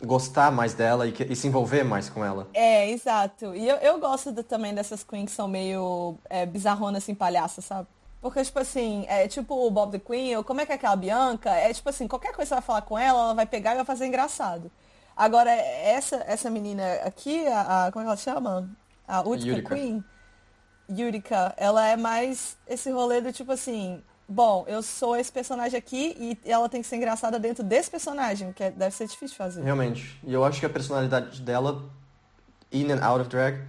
[0.04, 2.46] gostar mais dela e, que- e se envolver mais com ela.
[2.54, 3.54] é, exato.
[3.54, 7.64] E eu, eu gosto de- também dessas queens que são meio é, bizarronas, assim, palhaças,
[7.64, 7.86] sabe?
[8.20, 10.94] Porque, tipo assim, é tipo o Bob the Queen, ou como é que é aquela
[10.96, 13.72] Bianca, é tipo assim, qualquer coisa que você vai falar com ela, ela vai pegar
[13.72, 14.70] e vai fazer engraçado.
[15.16, 18.70] Agora, essa, essa menina aqui, a, a- como é que ela chama?
[19.08, 19.74] A Utica.
[19.74, 20.04] Queen,
[20.90, 26.16] Yurika, ela é mais esse rolê do tipo assim, bom, eu sou esse personagem aqui
[26.18, 29.36] e ela tem que ser engraçada dentro desse personagem, que é- deve ser difícil de
[29.36, 29.62] fazer.
[29.62, 30.18] Realmente.
[30.24, 31.84] E eu acho que a personalidade dela,
[32.72, 33.60] in and out of drag,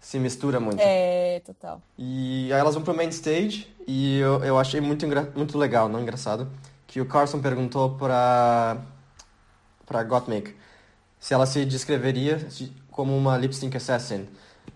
[0.00, 0.80] se mistura muito.
[0.80, 1.80] É, total.
[1.96, 6.00] E aí elas vão pro main stage e eu, eu achei muito, muito legal, não
[6.00, 6.50] engraçado,
[6.86, 8.78] que o Carson perguntou pra,
[9.86, 10.54] pra Gottmik
[11.18, 14.26] se ela se descreveria de- como uma lip sync assassin.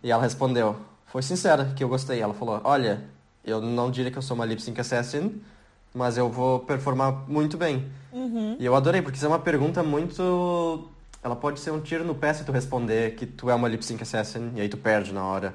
[0.02, 2.20] E ela respondeu, foi sincera que eu gostei.
[2.20, 3.02] Ela falou, olha,
[3.44, 5.40] eu não diria que eu sou uma lip sync assassin,
[5.94, 7.88] mas eu vou performar muito bem.
[8.58, 10.88] E eu adorei, porque isso é uma pergunta muito...
[11.22, 13.84] Ela pode ser um tiro no pé se tu responder que tu é uma lip
[13.84, 15.54] sync assassin e aí tu perde na hora.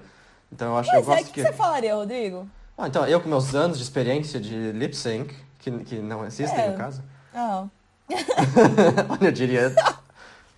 [0.51, 2.47] Então eu acho eu Pois é, o gosto que, que você falaria, Rodrigo?
[2.77, 6.59] ah, então, eu com meus anos de experiência de lip sync, que, que não existem
[6.59, 6.71] É.
[6.71, 7.65] no caso, Ah,
[9.09, 9.73] olha, eu diria.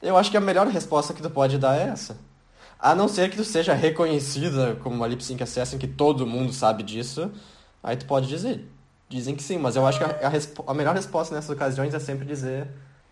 [0.02, 2.16] Eu acho que a melhor resposta que tu pode dar é essa.
[2.82, 6.52] A não ser que tu seja reconhecida como uma lip sync assassin, que todo mundo
[6.52, 7.32] sabe disso,
[7.84, 8.68] aí tu pode dizer.
[9.08, 12.00] Dizem que sim, mas eu acho que a, a a melhor resposta nessas ocasiões é
[12.00, 12.68] sempre dizer.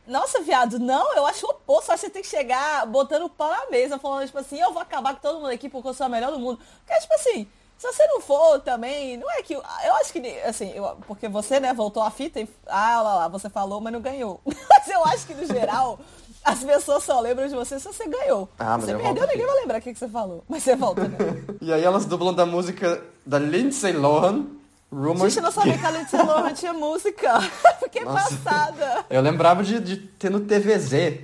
[0.08, 1.90] Nossa, viado, não, eu acho o oposto.
[1.90, 4.60] Eu acho que você tem que chegar botando o pau na mesa, falando, tipo assim,
[4.60, 6.58] eu vou acabar com todo mundo aqui porque eu sou a melhor do mundo.
[6.84, 9.54] Porque, tipo assim, se você não for também, não é que.
[9.54, 12.50] Eu acho que, assim, eu- porque você, né, voltou a fita e.
[12.66, 14.42] Ah, lá, lá, você falou, mas não ganhou.
[14.70, 16.00] Mas eu acho que, no geral,
[16.44, 18.50] as pessoas só lembram de você se você ganhou.
[18.58, 20.44] Ah, mas você eu perdeu, ninguém vai lembrar o que, que você falou.
[20.48, 21.18] Mas você volta, né?
[21.62, 24.46] E aí elas dublam da música da Lindsay Lohan,
[24.92, 25.34] Rumors.
[25.34, 27.40] Gente, não sabia que a Lindsay Lohan tinha música.
[27.84, 28.36] Fiquei Nossa.
[28.38, 29.06] passada.
[29.10, 31.20] Eu lembrava de, de ter no TVZ,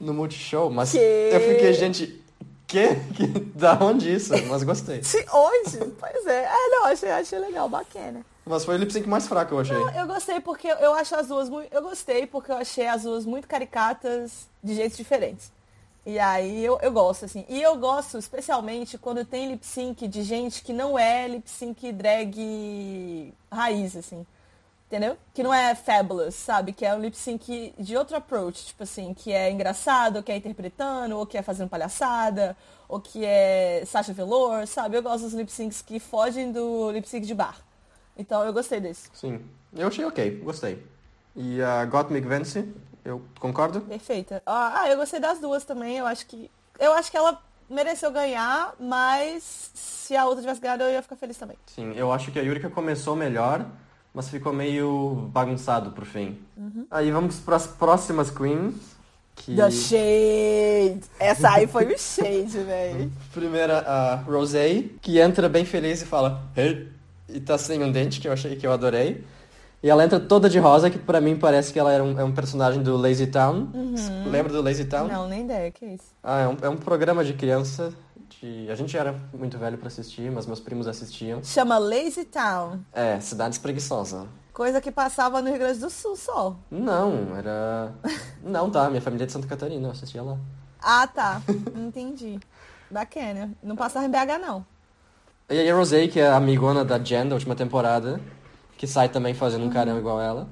[0.00, 0.98] no Multishow, mas Que?
[0.98, 2.22] eu fiquei, gente,
[2.66, 2.94] que?
[3.14, 3.26] que?
[3.58, 4.32] Da onde isso?
[4.48, 4.98] Mas gostei.
[4.98, 5.78] De onde?
[5.98, 6.46] Pois é.
[6.46, 8.20] Ah, não, achei, achei legal, bacana.
[8.48, 9.76] Mas foi o lip sync mais fraco, eu achei.
[9.76, 11.72] Não, eu gostei porque eu acho as duas muito.
[11.72, 15.52] Eu gostei porque eu achei as duas muito caricatas de jeitos diferentes.
[16.06, 17.44] E aí eu, eu gosto, assim.
[17.48, 21.92] E eu gosto especialmente quando tem lip sync de gente que não é lip sync
[21.92, 24.26] drag raiz, assim.
[24.86, 25.18] Entendeu?
[25.34, 26.72] Que não é fabulous, sabe?
[26.72, 30.32] Que é um lip sync de outro approach, tipo assim, que é engraçado, ou que
[30.32, 32.56] é interpretando, ou que é fazendo palhaçada,
[32.88, 34.96] ou que é Sasha Velour, sabe?
[34.96, 37.67] Eu gosto dos lip syncs que fogem do lip sync de bar.
[38.18, 39.08] Então eu gostei desse.
[39.14, 39.40] Sim.
[39.72, 40.84] Eu achei ok, gostei.
[41.36, 42.68] E a Gottmik vence,
[43.04, 43.80] eu concordo?
[43.82, 44.42] Perfeita.
[44.44, 45.96] Ah, eu gostei das duas também.
[45.96, 46.50] Eu acho que.
[46.78, 51.16] Eu acho que ela mereceu ganhar, mas se a outra tivesse ganhado, eu ia ficar
[51.16, 51.56] feliz também.
[51.66, 53.66] Sim, eu acho que a Yurika começou melhor,
[54.12, 56.38] mas ficou meio bagunçado pro fim.
[56.56, 56.86] Uhum.
[56.90, 58.74] Aí vamos pras próximas queens.
[59.34, 59.54] Que...
[59.54, 61.00] The Shade!
[61.20, 63.12] Essa aí foi o Shade, velho.
[63.32, 66.97] Primeira, a Rosé, que entra bem feliz e fala, hey!
[67.28, 69.24] E tá sem um dente, que eu achei que eu adorei.
[69.82, 72.24] E ela entra toda de rosa, que pra mim parece que ela era um, é
[72.24, 73.68] um personagem do Lazy Town.
[73.72, 74.28] Uhum.
[74.28, 75.06] Lembra do Lazy Town?
[75.06, 76.06] Não, nem ideia, que é isso?
[76.22, 77.92] Ah, é um, é um programa de criança.
[78.40, 78.68] De...
[78.70, 81.44] A gente era muito velho pra assistir, mas meus primos assistiam.
[81.44, 82.80] Chama Lazy Town.
[82.92, 84.26] É, Cidade Espreguiçosa.
[84.52, 86.56] Coisa que passava no Rio Grande do Sul só.
[86.68, 87.92] Não, era.
[88.42, 88.90] Não, tá.
[88.90, 90.36] Minha família é de Santa Catarina, eu assistia lá.
[90.82, 91.40] Ah, tá.
[91.76, 92.40] Entendi.
[92.90, 93.52] Bacana.
[93.62, 94.66] Não passava em BH, não.
[95.50, 98.20] E aí a Rosé, que é a amigona da Jen da última temporada,
[98.76, 100.48] que sai também fazendo um carão igual ela.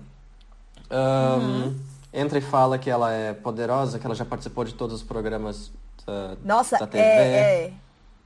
[0.91, 1.75] ahn,
[2.13, 5.71] Entra e fala que ela é poderosa, que ela já participou de todos os programas
[6.07, 7.05] da, Nossa, da TV.
[7.05, 7.73] é, é.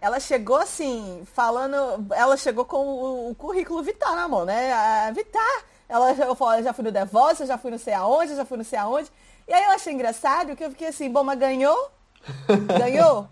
[0.01, 1.77] Ela chegou assim, falando.
[2.15, 4.73] Ela chegou com o, o currículo Vitar na mão, né?
[4.73, 5.65] A Vitar.
[5.89, 8.31] Ela eu falou, eu já fui no The Voice, eu já fui não sei aonde,
[8.31, 9.11] eu já fui não sei aonde.
[9.47, 11.91] E aí eu achei engraçado que eu fiquei assim, bom, mas ganhou?
[12.79, 13.29] Ganhou?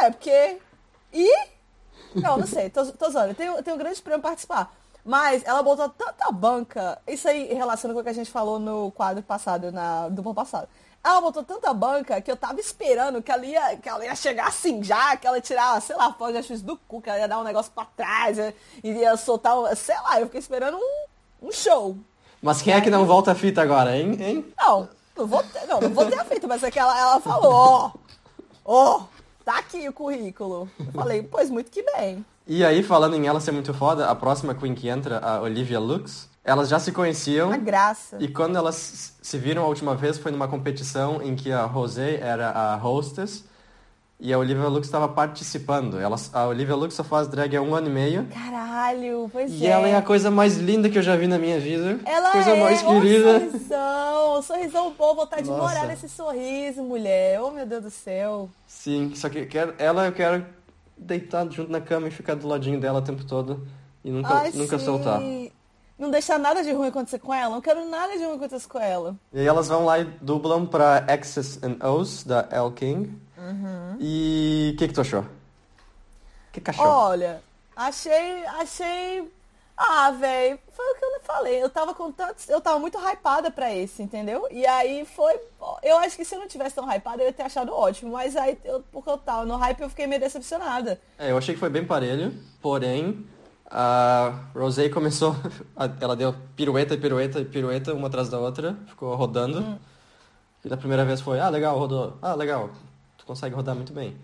[0.00, 0.58] É, porque.
[1.12, 1.51] E?
[2.14, 3.30] Não, não sei, tô, tô zoando.
[3.30, 4.72] Eu tenho, eu tenho um grande prêmio participar.
[5.04, 6.98] Mas ela botou tanta banca.
[7.08, 10.68] Isso aí relaciona com o que a gente falou no quadro passado, na dupla passada.
[11.04, 14.46] Ela botou tanta banca que eu tava esperando que ela ia, que ela ia chegar
[14.46, 17.26] assim já, que ela ia tirar, sei lá, pode achar do cu, que ela ia
[17.26, 18.54] dar um negócio pra trás, e
[18.88, 21.96] ia soltar, um- sei lá, eu fiquei esperando um, um show.
[22.40, 24.16] Mas quem é que não volta a fita agora, hein?
[24.20, 24.54] hein?
[24.56, 27.20] Não, não vou ter, não, não vou ter a fita, mas é que ela, ela
[27.20, 27.90] falou, ó,
[28.64, 29.02] ó,
[29.44, 30.68] tá aqui o currículo.
[30.78, 32.24] Eu falei, pois muito que bem.
[32.46, 35.78] E aí, falando em ela ser muito foda, a próxima Queen que entra, a Olivia
[35.78, 37.48] Lux, elas já se conheciam.
[37.48, 38.16] Uma graça.
[38.18, 42.18] E quando elas se viram a última vez foi numa competição em que a Rosé
[42.20, 43.44] era a hostess
[44.24, 45.98] e a Olivia Lux estava participando.
[45.98, 48.26] Ela, a Olivia Lux só faz drag há um ano e meio.
[48.32, 49.70] Caralho, pois E é.
[49.70, 51.98] ela é a coisa mais linda que eu já vi na minha vida.
[52.06, 53.40] Ela coisa é mais um querida.
[53.40, 55.60] sorrisão, um sorrisão bom, vontade de Nossa.
[55.74, 57.40] morar nesse sorriso, mulher.
[57.42, 58.48] Oh, meu Deus do céu.
[58.66, 60.46] Sim, só que eu quero- ela eu quero
[60.96, 63.66] deitar junto na cama e ficar do ladinho dela o tempo todo
[64.04, 64.84] e nunca, Ai, nunca sim.
[64.84, 65.20] soltar.
[65.98, 67.54] Não deixar nada de ruim acontecer com ela.
[67.54, 69.14] Não quero nada de ruim acontecer com ela.
[69.32, 73.12] E aí elas vão lá e dublam pra X's and O's da El King.
[73.42, 73.96] Uhum.
[74.00, 75.24] E o que, que tu achou?
[76.52, 76.88] Que cachorro?
[76.88, 77.42] Olha,
[77.74, 79.32] achei, achei.
[79.76, 81.62] Ah, velho, foi o que eu falei.
[81.62, 82.48] Eu tava com tantos.
[82.48, 84.46] Eu tava muito hypada pra esse, entendeu?
[84.50, 85.34] E aí foi.
[85.82, 88.12] Eu acho que se eu não tivesse tão hypada, eu ia ter achado ótimo.
[88.12, 91.00] Mas aí, eu, porque eu tava no hype, eu fiquei meio decepcionada.
[91.18, 93.26] É, eu achei que foi bem parelho, porém
[93.72, 95.34] a Rosé começou,
[95.98, 99.60] ela deu pirueta, pirueta e pirueta uma atrás da outra, ficou rodando.
[99.60, 99.78] Hum.
[100.64, 102.18] E da primeira vez foi, ah, legal, rodou.
[102.20, 102.70] Ah, legal,
[103.22, 104.16] tu consegue rodar muito bem.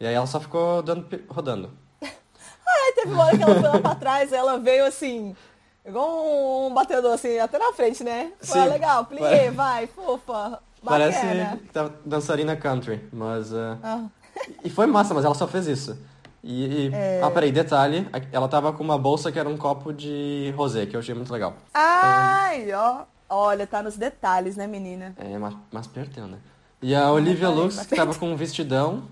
[0.00, 1.70] E aí ela só ficou dando, rodando.
[2.02, 5.36] Aí teve uma hora que ela foi lá pra trás, ela veio assim,
[5.84, 8.32] igual um batedor assim, até na frente, né?
[8.40, 8.68] Foi Sim.
[8.68, 11.56] legal, plié, vai, fofa, Parece bacana.
[11.58, 13.52] que tá dançarina country, mas...
[13.52, 14.04] uh, Ah,
[14.64, 15.98] E foi massa, mas ela só fez isso.
[16.42, 17.20] E, e- É.
[17.22, 20.96] ah, peraí, detalhe, ela tava com uma bolsa que era um copo de rosé, que
[20.96, 21.54] eu achei muito legal.
[21.74, 23.02] Ai, ó.
[23.28, 25.14] Olha, tá nos detalhes, né, menina?
[25.18, 26.38] É, mas, mas perdeu, né?
[26.82, 29.02] E a Olivia Lux, que tava com um vestidão,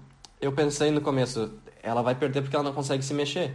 [0.41, 1.53] eu pensei no começo,
[1.83, 3.55] ela vai perder porque ela não consegue se mexer.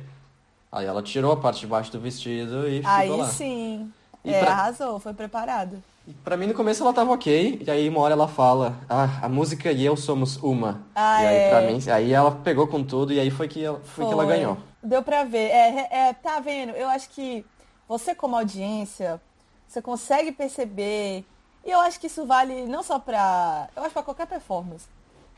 [0.72, 3.30] Aí ela tirou a parte de baixo do vestido e Aí ficou lá.
[3.30, 3.92] sim.
[4.24, 5.82] E é, pra- arrasou, foi preparado.
[6.24, 9.30] Pra mim no começo ela tava ok, e aí uma hora ela fala, ah, a
[9.30, 10.82] música e eu somos uma.
[10.94, 11.50] Ah, e aí é.
[11.50, 14.26] pra mim, aí ela pegou com tudo e aí foi que ela, foi que ela
[14.26, 14.36] Foi.
[14.36, 14.58] ganhou.
[14.82, 15.48] Deu pra ver.
[15.50, 16.72] É, é, tá vendo?
[16.72, 17.46] Eu acho que
[17.88, 19.20] você como audiência,
[19.68, 21.24] você consegue perceber.
[21.66, 23.70] E eu acho que isso vale não só pra.
[23.76, 24.86] Eu acho pra qualquer performance.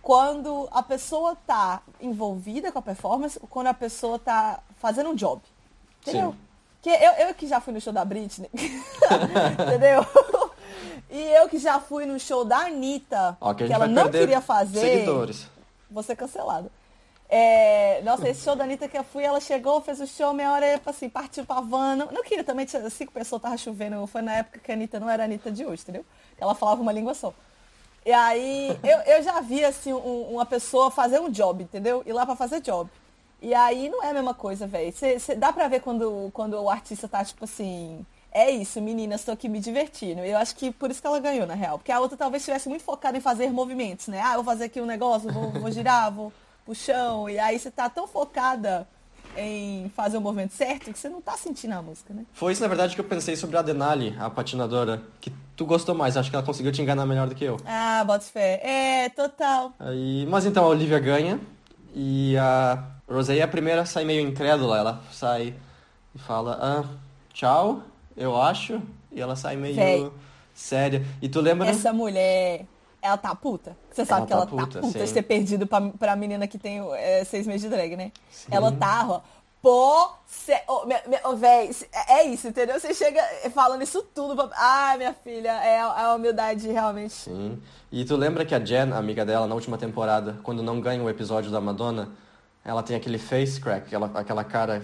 [0.02, 5.42] Quando a pessoa tá envolvida com a performance, quando a pessoa tá fazendo um job.
[6.02, 6.32] Entendeu?
[6.32, 6.38] Sim.
[6.82, 8.50] Que eu, eu que já fui no show da Britney.
[8.54, 10.06] entendeu?
[11.10, 14.42] E eu que já fui no show da Anitta, Ó, que que ela não queria
[14.42, 15.48] fazer seguidores.
[15.90, 16.70] vou ser cancelada.
[17.28, 20.52] É, nossa, esse show da Anitta que eu fui, ela chegou, fez o show, meia
[20.52, 21.96] hora, assim, partiu pra van.
[21.96, 24.06] Não, queria também, tinha cinco pessoas, tava chovendo.
[24.08, 26.06] Foi na época que a Anitta não era a Anitta de hoje, entendeu?
[26.40, 27.34] Ela falava uma língua só.
[28.06, 32.04] E aí, eu, eu já vi, assim, um- uma pessoa fazer um job, entendeu?
[32.06, 32.90] Ir lá pra fazer job.
[33.42, 34.94] E aí não é a mesma coisa, velho.
[35.38, 39.50] Dá pra ver quando, quando o artista tá, tipo assim, é isso, meninas, tô aqui
[39.50, 40.22] me divertindo.
[40.22, 41.80] Eu acho que por isso que ela ganhou, na real.
[41.80, 44.22] Porque a outra talvez estivesse muito focada em fazer movimentos, né?
[44.24, 46.32] Ah, eu vou fazer aqui um negócio, vou, vou girar, vou
[46.66, 47.30] pro chão.
[47.30, 48.88] E aí você tá tão focada
[49.38, 52.26] em fazer o movimento certo que você não tá sentindo a música, né?
[52.34, 55.94] Foi isso, na verdade, que eu pensei sobre a Denali, a patinadora, que tu gostou
[55.94, 56.18] mais.
[56.18, 57.58] Acho que ela conseguiu te enganar melhor do que eu.
[57.66, 58.62] Ah, bota fé.
[58.64, 59.74] É, total.
[59.80, 61.40] Aí, mas então a Olivia ganha
[61.94, 64.78] e a Rosé é a primeira a sair meio incrédula.
[64.78, 65.54] Ela sai
[66.14, 66.84] e fala, ah,
[67.34, 67.84] tchau,
[68.16, 68.82] eu acho.
[69.12, 70.14] E ela sai meio
[70.54, 71.06] séria.
[71.22, 71.68] E tu lembra...
[71.68, 72.66] Essa mulher,
[73.06, 73.76] ela tá puta.
[73.92, 76.48] Você sabe Ela que tá ela puta, tá puta de ter perdido pra, pra menina
[76.48, 78.12] que tem é, seis meses de drag, né?
[78.32, 78.48] Sim.
[78.52, 79.22] Ela tá, ó.
[79.62, 80.84] Pô, cê, oh,
[81.24, 82.80] oh, véi, cê- é isso, entendeu?
[82.80, 83.20] Você chega
[83.52, 84.36] falando isso tudo.
[84.36, 84.50] Pra...
[84.56, 87.14] Ai, minha filha, é, a- a humildade realmente.
[87.14, 87.60] Sim.
[87.92, 91.02] E tu lembra que a Jen, a amiga dela, na última temporada, quando não ganha
[91.02, 92.12] o episódio da Madonna,
[92.64, 94.84] ela tem aquele face crack, aquela, aquela cara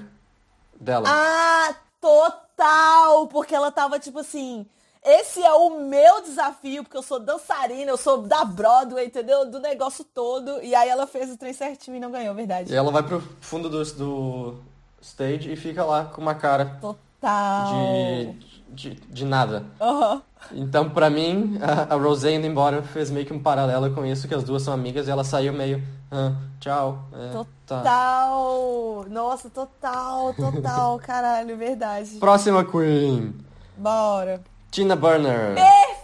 [0.80, 1.08] dela.
[1.08, 3.28] Ah, total!
[3.28, 4.66] Porque ela tava tipo assim.
[5.04, 9.50] Esse é o meu desafio, porque eu sou dançarina, eu sou da Broadway, entendeu?
[9.50, 10.62] Do negócio todo.
[10.62, 12.72] E aí ela fez o trem certinho e não ganhou, verdade.
[12.72, 14.60] E ela vai pro fundo do, do
[15.02, 17.74] stage e fica lá com uma cara Total.
[17.74, 18.34] de,
[18.70, 19.66] de, de nada.
[19.82, 20.22] Aham.
[20.52, 24.28] Então, pra mim, a, a Rosé indo embora fez meio que um paralelo com isso,
[24.28, 27.06] que as duas são amigas e ela saiu meio, ah, tchau.
[27.14, 27.32] É,
[27.66, 27.78] tá.
[27.78, 29.06] Total.
[29.10, 31.00] Nossa, total, total.
[31.04, 32.18] Caralho, verdade.
[32.18, 33.34] Próxima Queen,
[33.78, 34.42] Bora.
[34.72, 35.54] Tina Burner.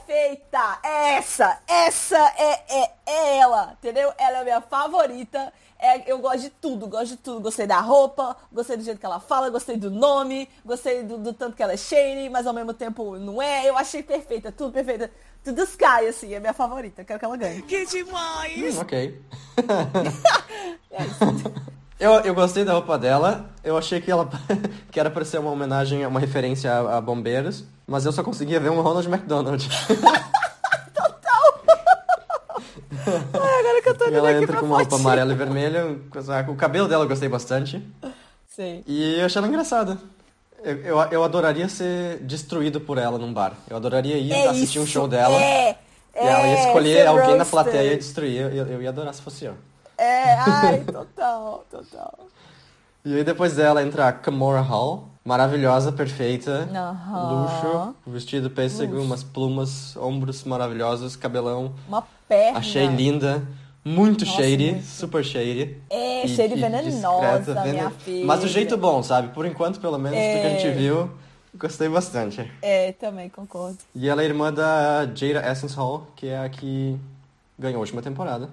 [0.05, 0.79] Perfeita!
[0.83, 4.11] Essa, essa é, é, é ela, entendeu?
[4.17, 5.53] Ela é a minha favorita.
[5.79, 7.39] É, eu gosto de tudo, gosto de tudo.
[7.39, 11.31] Gostei da roupa, gostei do jeito que ela fala, gostei do nome, gostei do, do
[11.31, 13.69] tanto que ela é shady, mas ao mesmo tempo não é.
[13.69, 15.09] Eu achei perfeita, tudo perfeita.
[15.45, 17.05] Tudo Sky, assim, é minha favorita.
[17.05, 17.61] Quero que ela ganhe.
[17.61, 18.75] Que demais!
[18.75, 19.21] Hum, ok.
[20.91, 21.19] É isso.
[21.99, 23.49] Eu, eu gostei da roupa dela.
[23.63, 24.29] Eu achei que ela
[24.91, 28.59] que era pra ser uma homenagem, uma referência a, a bombeiros, mas eu só conseguia
[28.59, 29.67] ver um Ronald McDonald.
[33.07, 35.85] Ai, agora que eu tô olhando ela aqui entra com uma roupa amarela e vermelha,
[35.85, 36.51] um.
[36.51, 37.81] O cabelo dela eu gostei bastante.
[38.47, 38.83] Sim.
[38.85, 39.97] E eu achei ela engraçada.
[40.63, 43.53] Eu, eu, eu adoraria ser destruído por ela num bar.
[43.69, 45.35] Eu adoraria ir É assistir um isso, show dela.
[45.35, 45.75] É,
[46.15, 47.51] e ela ia é, escolher alguém na roasted.
[47.51, 48.41] plateia e destruir.
[48.53, 49.53] Eu, eu ia adorar se fosse eu.
[50.07, 52.19] É, ai, total, total.
[53.03, 55.07] E aí depois dela entra a Kamora Hall.
[55.23, 56.67] Maravilhosa, perfeita.
[57.11, 57.95] Luxo.
[58.05, 61.73] Vestido pêssego, umas plumas, ombros maravilhosos, cabelão.
[61.87, 62.59] Uma perna.
[62.59, 63.43] Achei linda.
[63.83, 64.85] Muito Nossa, shady, muito.
[64.85, 65.77] super shady.
[65.89, 68.25] É, E- shady e venenosa, discreta, minha filha.
[68.25, 69.29] Mas do jeito bom, sabe?
[69.29, 70.71] Por enquanto, pelo menos, do que a gente É.
[70.71, 71.09] viu,
[71.55, 72.51] gostei bastante.
[72.61, 73.77] É, também concordo.
[73.95, 76.97] E ela é irmã da Jada Essence Hall, que é a que
[77.57, 78.49] ganhou a última temporada.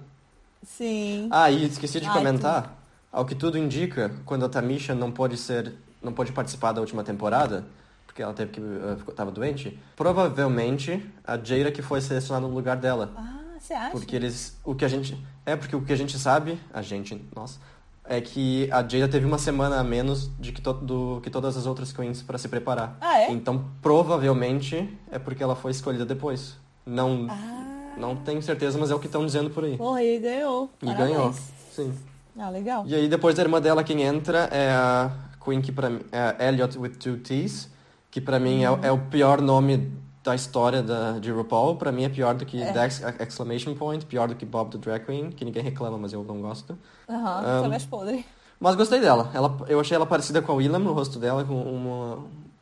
[0.64, 1.28] Sim.
[1.30, 2.76] Ah, e esqueci de Ai, comentar,
[3.12, 5.72] ao que tudo indica, quando a Tamisha não pode ser,
[6.02, 7.64] não pode participar da última temporada,
[8.06, 12.54] porque ela teve que uh, ficou- tava doente, provavelmente a Jada que foi selecionada no
[12.54, 13.12] lugar dela.
[13.16, 13.90] Ah, você acha?
[13.90, 17.20] Porque eles, o que a gente, é porque o que a gente sabe, a gente,
[17.34, 17.58] nossa,
[18.04, 21.56] é que a Jada teve uma semana a menos de que, to, do, que todas
[21.56, 22.96] as outras queens para se preparar.
[23.00, 23.30] Ah, é?
[23.32, 26.56] Então, provavelmente é porque ela foi escolhida depois.
[26.86, 27.63] Não, Ah.
[27.96, 29.76] Não tenho certeza, mas é o que estão dizendo por aí.
[29.76, 30.70] Porra, e ganhou.
[30.82, 31.08] E Parabéns.
[31.08, 31.34] ganhou.
[31.72, 31.94] Sim.
[32.38, 32.84] Ah, legal.
[32.86, 35.10] E aí depois da irmã dela quem entra é a
[35.44, 37.68] Queen que para mim é Elliot with two T's,
[38.10, 41.76] que pra mim é, é o pior nome da história da, de RuPaul.
[41.76, 44.78] Pra mim é pior do que The Ex- Exclamation Point, pior do que Bob the
[44.78, 46.76] Drag Queen, que ninguém reclama, mas eu não gosto.
[47.08, 48.24] Aham, Ahn, você mais podre.
[48.58, 49.30] Mas gostei dela.
[49.34, 52.18] Ela, eu achei ela parecida com a Willam no rosto dela, com uma,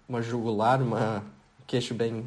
[0.08, 1.22] uma jugular, uma
[1.66, 2.24] queixo bem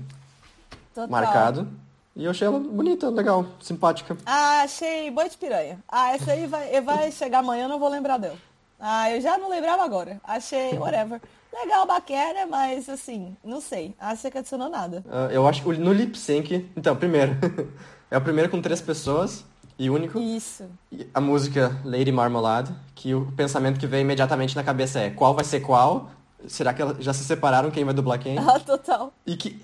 [0.93, 1.09] Total.
[1.09, 1.67] marcado.
[2.15, 4.15] E eu achei ela bonita, legal, simpática.
[4.25, 5.79] Ah, achei boi de piranha.
[5.87, 8.37] Ah, essa aí vai, vai chegar amanhã, não vou lembrar dela.
[8.79, 10.19] Ah, eu já não lembrava agora.
[10.23, 11.21] Achei, whatever.
[11.53, 13.95] Legal, bacana, mas assim, não sei.
[13.99, 15.03] Acho que adicionou nada.
[15.09, 16.69] Ah, eu acho que no lip sync.
[16.75, 17.35] Então, primeiro.
[18.09, 19.43] é o primeiro com três pessoas
[19.77, 20.19] e único.
[20.19, 20.65] Isso.
[20.91, 25.33] E a música Lady Marmalade, que o pensamento que vem imediatamente na cabeça é qual
[25.33, 26.09] vai ser qual?
[26.47, 28.37] Será que já se separaram quem vai dublar quem?
[28.37, 29.13] Ah, total.
[29.25, 29.59] E que.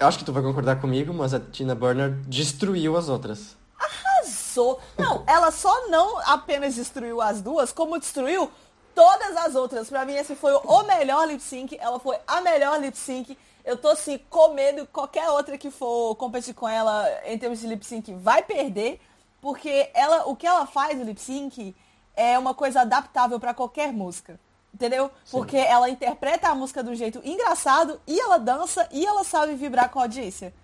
[0.00, 3.54] Eu acho que tu vai concordar comigo, mas a Tina Burner destruiu as outras.
[3.78, 4.80] Arrasou.
[4.96, 8.50] Não, ela só não apenas destruiu as duas, como destruiu
[8.94, 9.90] todas as outras.
[9.90, 11.76] Pra mim, esse foi o melhor lip sync.
[11.78, 13.36] Ela foi a melhor lip sync.
[13.62, 14.86] Eu tô assim, com medo.
[14.86, 18.98] Qualquer outra que for competir com ela em termos de lip sync vai perder.
[19.38, 21.76] Porque ela, o que ela faz no lip sync
[22.16, 24.40] é uma coisa adaptável pra qualquer música.
[24.80, 25.10] Entendeu?
[25.30, 29.54] Porque ela interpreta a música de um jeito engraçado e ela dança e ela sabe
[29.54, 30.54] vibrar com a audiência.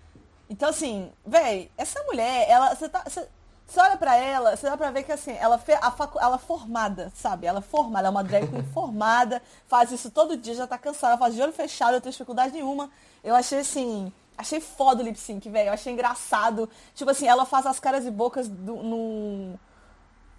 [0.49, 2.73] Então, assim, véi, essa mulher, ela.
[2.73, 3.03] Você tá.
[3.07, 3.27] cê-
[3.67, 6.39] Você olha pra ela, você dá pra ver que assim, ela, a facu, ela é
[6.39, 7.45] formada, sabe?
[7.45, 10.77] Ela é formada, ela é uma drag queen formada, faz isso todo dia, já tá
[10.79, 12.89] cansada, faz de olho fechado, não tem dificuldade nenhuma.
[13.23, 15.67] Eu achei assim, achei foda o lip sync, velho.
[15.67, 16.67] Eu achei engraçado.
[16.95, 19.59] Tipo assim, ela faz as caras e bocas do, num,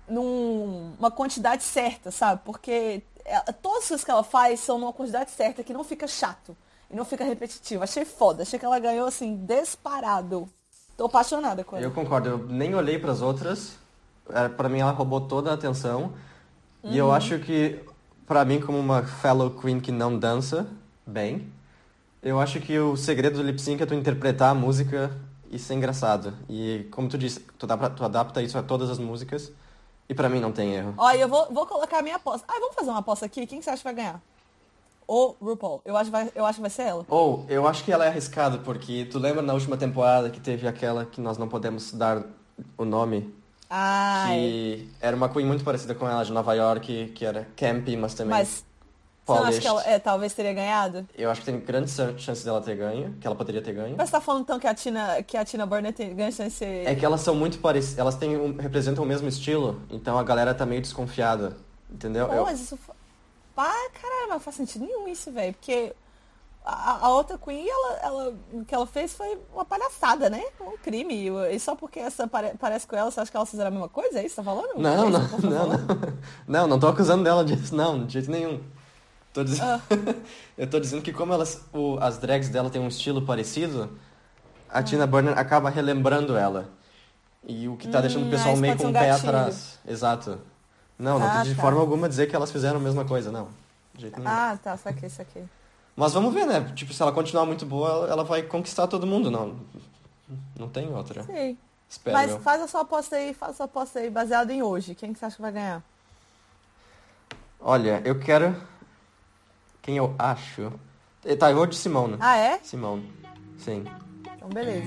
[0.08, 2.40] numa quantidade certa, sabe?
[2.44, 3.02] Porque
[3.62, 6.56] todas as coisas que ela faz são numa quantidade certa que não fica chato
[6.90, 7.82] e não fica repetitivo.
[7.82, 8.42] Achei foda.
[8.42, 10.48] Achei que ela ganhou assim, disparado.
[10.96, 11.84] Tô apaixonada com ela.
[11.84, 13.76] Eu concordo, eu nem olhei para as outras.
[14.30, 16.12] É, para mim ela roubou toda a atenção.
[16.82, 16.92] Uhum.
[16.92, 17.80] E eu acho que,
[18.26, 20.66] para mim, como uma fellow queen que não dança
[21.06, 21.52] bem,
[22.22, 25.12] eu acho que o segredo do lip sync é tu interpretar a música
[25.50, 26.34] e ser engraçado.
[26.48, 29.52] E como tu disse, tu, dá pra, tu adapta isso a todas as músicas.
[30.09, 30.94] E para mim não tem erro.
[30.96, 32.46] Olha, eu vou, vou colocar a minha aposta.
[32.48, 33.46] Ah, vamos fazer uma aposta aqui?
[33.46, 34.22] Quem você acha que vai ganhar?
[35.09, 35.80] ou RuPaul.
[35.86, 37.06] Eu acho, que vai, eu acho que vai ser ela.
[37.09, 40.68] Ou, eu acho que ela é arriscada, porque tu lembra na última temporada que teve
[40.68, 42.22] aquela que nós não podemos dar
[42.76, 43.34] o nome?
[43.70, 44.36] Ai.
[44.36, 48.12] Que era uma queen muito parecida com ela de Nova York, que era campy, mas
[48.12, 48.64] também mas,
[49.34, 51.08] você não acha que ela é, talvez teria ganhado?
[51.16, 53.94] Eu acho que tem grandes chances dela ter ganho, que ela poderia ter ganho.
[53.96, 56.64] Mas você tá falando então que a Tina, que a Tina Burner tem grande chance
[56.64, 56.86] de...
[56.86, 60.22] É que elas são muito parecidas, elas têm um, representam o mesmo estilo, então a
[60.22, 61.56] galera tá meio desconfiada,
[61.90, 62.26] entendeu?
[62.26, 62.44] Pô, eu...
[62.44, 62.78] mas isso
[63.60, 65.52] ah, caramba, não faz sentido nenhum isso, velho.
[65.52, 65.92] Porque
[66.64, 70.44] a, a, outra Queen, ela, ela, o que ela fez foi uma palhaçada, né?
[70.60, 71.28] Um crime.
[71.50, 73.88] E só porque essa pare, parece com ela, você acha que elas fizeram a mesma
[73.88, 74.20] coisa?
[74.20, 74.78] É isso que tá falando?
[74.78, 75.10] Não, é não,
[75.42, 75.78] não, não.
[76.46, 78.60] Não, não tô acusando dela disso, não, de jeito nenhum.
[79.39, 79.68] Tô dizendo...
[79.68, 79.80] Ah.
[80.59, 83.89] eu tô dizendo que como elas, o, as drags dela têm um estilo parecido,
[84.68, 84.82] a ah.
[84.82, 86.68] Tina Burner acaba relembrando ela.
[87.47, 89.78] E o que tá hum, deixando o pessoal meio com o um pé atrás.
[89.86, 90.41] Exato.
[90.99, 91.62] Não, não ah, de tá.
[91.62, 93.47] forma alguma dizer que elas fizeram a mesma coisa, não.
[93.95, 94.28] De jeito nenhum.
[94.28, 95.45] Ah, tá, saquei, saquei.
[95.95, 96.72] Mas vamos ver, né?
[96.74, 99.55] Tipo, se ela continuar muito boa, ela vai conquistar todo mundo, não.
[100.59, 101.22] Não tem outra.
[101.22, 101.57] Sim.
[101.89, 102.41] Espero Mas eu.
[102.41, 104.97] faz a sua aposta aí, faz a sua aposta aí, baseado em hoje.
[104.97, 105.80] Quem que você acha que vai ganhar?
[107.61, 108.57] Olha, eu quero.
[109.89, 110.70] Quem eu acho.
[111.39, 112.18] Tá, eu vou de Simone.
[112.20, 112.59] Ah, é?
[112.62, 113.11] Simone.
[113.57, 113.86] Sim.
[114.36, 114.86] Então, beleza.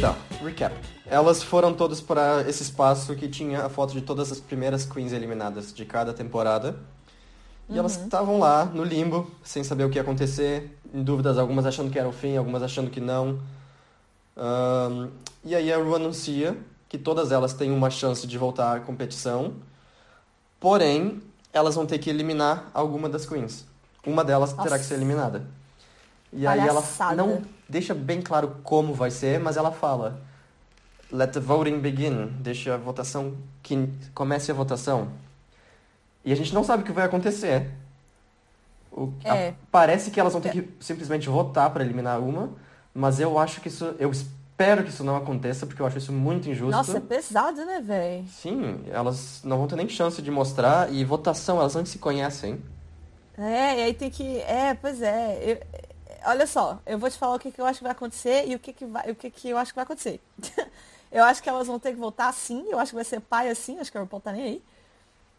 [0.00, 0.74] Tá, recap.
[1.06, 5.12] Elas foram todas para esse espaço que tinha a foto de todas as primeiras queens
[5.12, 6.80] eliminadas de cada temporada.
[7.68, 7.78] E uhum.
[7.78, 11.92] elas estavam lá, no limbo, sem saber o que ia acontecer, em dúvidas, algumas achando
[11.92, 13.38] que era o fim, algumas achando que não.
[14.36, 15.10] Um,
[15.44, 16.58] e aí a Ru anuncia
[16.88, 19.54] que todas elas têm uma chance de voltar à competição,
[20.60, 23.66] porém, elas vão ter que eliminar alguma das queens.
[24.06, 24.62] Uma delas Nossa.
[24.62, 25.46] terá que ser eliminada.
[26.32, 27.12] E Palhaçada.
[27.12, 30.20] aí ela não deixa bem claro como vai ser, mas ela fala
[31.10, 32.26] Let the voting begin.
[32.40, 35.08] Deixa a votação que comece a votação.
[36.24, 37.70] E a gente não sabe o que vai acontecer.
[38.92, 39.48] O, é.
[39.48, 42.50] a, parece que elas vão ter que simplesmente votar para eliminar uma,
[42.92, 44.10] mas eu acho que isso, eu
[44.58, 46.72] espero que isso não aconteça porque eu acho isso muito injusto.
[46.72, 48.26] Nossa, é pesado, né, velho?
[48.26, 52.60] Sim, elas não vão ter nem chance de mostrar e votação, elas não se conhecem.
[53.38, 55.38] É, e aí tem que, é, pois é.
[55.44, 55.80] Eu,
[56.26, 58.56] olha só, eu vou te falar o que, que eu acho que vai acontecer e
[58.56, 60.20] o que que vai, o que que eu acho que vai acontecer.
[61.10, 62.66] Eu acho que elas vão ter que voltar sim.
[62.68, 63.78] Eu acho que vai ser pai assim.
[63.78, 64.62] Acho que a RuPaul tá nem aí.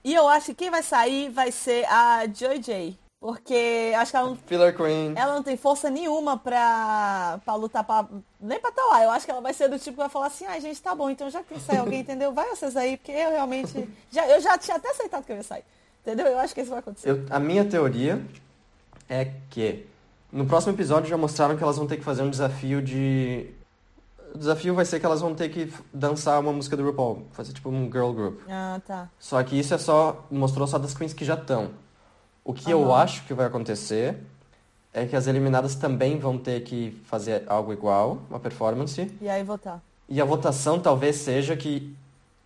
[0.03, 2.97] E eu acho que quem vai sair vai ser a Joy J.
[3.19, 4.37] Porque acho que ela não,
[4.73, 5.13] Queen.
[5.15, 8.07] ela não tem força nenhuma pra, pra lutar pra.
[8.39, 9.03] Nem pra estar lá.
[9.03, 10.81] Eu acho que ela vai ser do tipo que vai falar assim, ai ah, gente,
[10.81, 12.31] tá bom, então já que sai alguém, entendeu?
[12.31, 13.89] Vai vocês aí, porque eu realmente.
[14.09, 15.63] Já, eu já tinha até aceitado que eu ia sair.
[16.01, 16.25] Entendeu?
[16.27, 17.09] Eu acho que isso vai acontecer.
[17.09, 18.25] Eu, a minha teoria
[19.07, 19.85] é que
[20.31, 23.53] no próximo episódio já mostraram que elas vão ter que fazer um desafio de
[24.33, 27.51] o desafio vai ser que elas vão ter que dançar uma música do RuPaul, fazer
[27.51, 28.39] tipo um girl group.
[28.47, 29.09] Ah, tá.
[29.19, 31.71] Só que isso é só, mostrou só das queens que já estão.
[32.49, 32.81] O que uhum.
[32.81, 34.17] eu acho que vai acontecer
[34.91, 39.15] é que as eliminadas também vão ter que fazer algo igual, uma performance.
[39.21, 39.79] E aí votar.
[40.09, 41.95] E a votação talvez seja que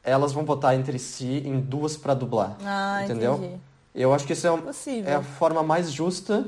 [0.03, 2.57] elas vão votar entre si em duas para dublar.
[2.65, 3.35] Ah, entendeu?
[3.35, 3.61] Entendi.
[3.95, 4.61] Eu acho que isso é, um,
[5.05, 6.45] é a forma mais justa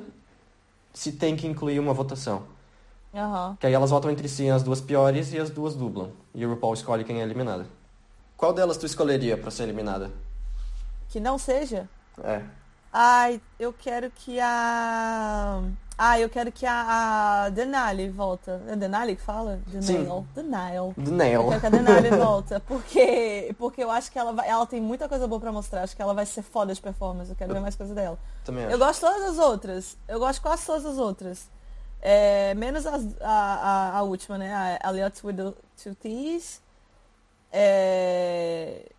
[0.93, 2.43] se tem que incluir uma votação.
[3.13, 3.55] Uhum.
[3.55, 6.11] Que aí elas votam entre si as duas piores e as duas dublam.
[6.33, 7.65] E o RuPaul escolhe quem é eliminada.
[8.35, 10.11] Qual delas tu escolheria para ser eliminada?
[11.07, 11.87] Que não seja?
[12.21, 12.41] É.
[12.97, 15.61] Ai, eu quero que a.
[15.97, 18.61] Ah, eu quero que a, a Denali volta.
[18.69, 19.59] É Denali que fala?
[19.67, 20.25] Denali.
[20.33, 20.93] Denali.
[20.95, 21.33] Denali.
[21.33, 22.59] Eu quero que a Denali volta.
[22.61, 25.83] Porque, porque eu acho que ela vai, ela tem muita coisa boa pra mostrar.
[25.83, 27.29] Acho que ela vai ser foda de performance.
[27.29, 28.17] Eu quero eu, ver mais coisa dela.
[28.45, 28.73] Também acho.
[28.73, 29.97] Eu gosto de todas as outras.
[30.07, 31.49] Eu gosto quase todas as outras.
[32.01, 34.79] É, menos a, a, a, última, né?
[34.81, 36.61] A Elliot with the Two T's.
[37.51, 38.89] É,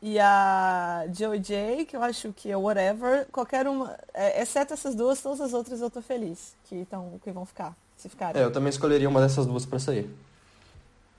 [0.00, 3.26] e a Joey J, que eu acho que é whatever.
[3.32, 7.30] Qualquer uma, é, exceto essas duas, todas as outras eu tô feliz que, tão, que
[7.30, 8.40] vão ficar, se ficarem.
[8.40, 10.08] É, eu também escolheria uma dessas duas pra sair.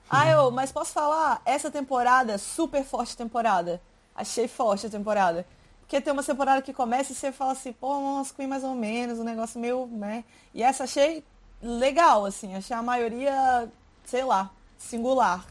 [0.08, 1.42] Ah, eu, mas posso falar?
[1.44, 3.80] Essa temporada, super forte temporada.
[4.14, 5.44] Achei forte a temporada.
[5.80, 8.74] Porque tem uma temporada que começa e você fala assim, pô, umas Queen mais ou
[8.74, 10.24] menos, um negócio meio, né?
[10.54, 11.24] E essa achei
[11.62, 12.54] legal, assim.
[12.54, 13.70] Achei a maioria,
[14.04, 15.44] sei lá, singular.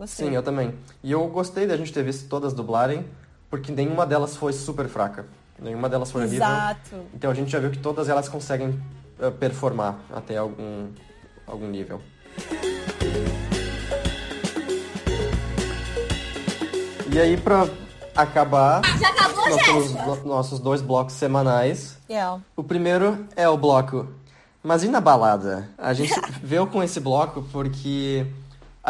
[0.00, 0.28] Gostei.
[0.28, 0.74] Sim, eu também.
[1.02, 3.04] E eu gostei da gente ter visto todas dublarem,
[3.50, 5.26] porque nenhuma delas foi super fraca.
[5.58, 6.46] Nenhuma delas foi horrível.
[6.46, 6.96] Exato.
[7.12, 8.82] Então a gente já viu que todas elas conseguem
[9.18, 10.88] uh, performar até algum,
[11.46, 12.00] algum nível.
[17.12, 17.68] E aí, pra
[18.16, 21.98] acabar, Já acabou, nós temos nossos dois blocos semanais.
[22.08, 22.40] Yeah.
[22.56, 24.08] O primeiro é o bloco.
[24.62, 25.68] Mas e na balada?
[25.76, 28.26] A gente veio com esse bloco porque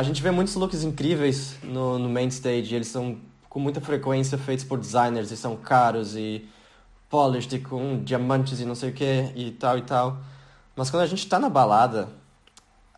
[0.01, 2.75] a gente vê muitos looks incríveis no, no main stage.
[2.75, 3.19] Eles são
[3.51, 6.49] com muita frequência feitos por designers e são caros e
[7.11, 10.17] polished e com diamantes e não sei o que e tal e tal.
[10.75, 12.09] Mas quando a gente tá na balada,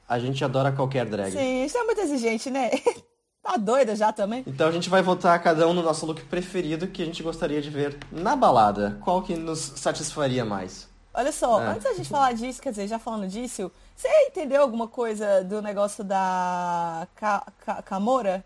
[0.09, 1.33] a gente adora qualquer drag.
[1.33, 2.71] Sim, isso é muito exigente, né?
[3.43, 4.45] tá doida já também?
[4.47, 7.61] Então a gente vai votar cada um no nosso look preferido que a gente gostaria
[7.61, 8.97] de ver na balada.
[9.03, 10.92] Qual que nos satisfaria mais?
[11.15, 11.67] Olha só, É.
[11.67, 15.61] antes da gente falar disso, quer dizer, já falando disso, você entendeu alguma coisa do
[15.61, 18.45] negócio da Ca Ca Camora?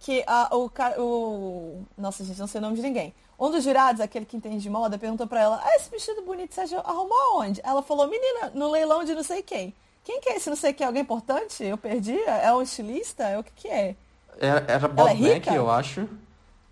[0.00, 1.84] Que a, o, o.
[1.96, 3.14] Nossa, gente, não sei o nome de ninguém.
[3.38, 6.54] Um dos jurados, aquele que entende de moda, perguntou pra ela: Ah, esse vestido bonito
[6.54, 7.60] você arrumou aonde?
[7.64, 9.72] Ela falou: Menina, no leilão de não sei quem.
[10.04, 10.84] Quem que é esse não sei quem?
[10.86, 11.62] Alguém importante?
[11.64, 12.20] Eu perdi?
[12.24, 13.22] É um estilista?
[13.24, 13.94] É o que que é?
[14.40, 15.54] Era, era Bob é Mack, rica?
[15.54, 16.08] eu acho.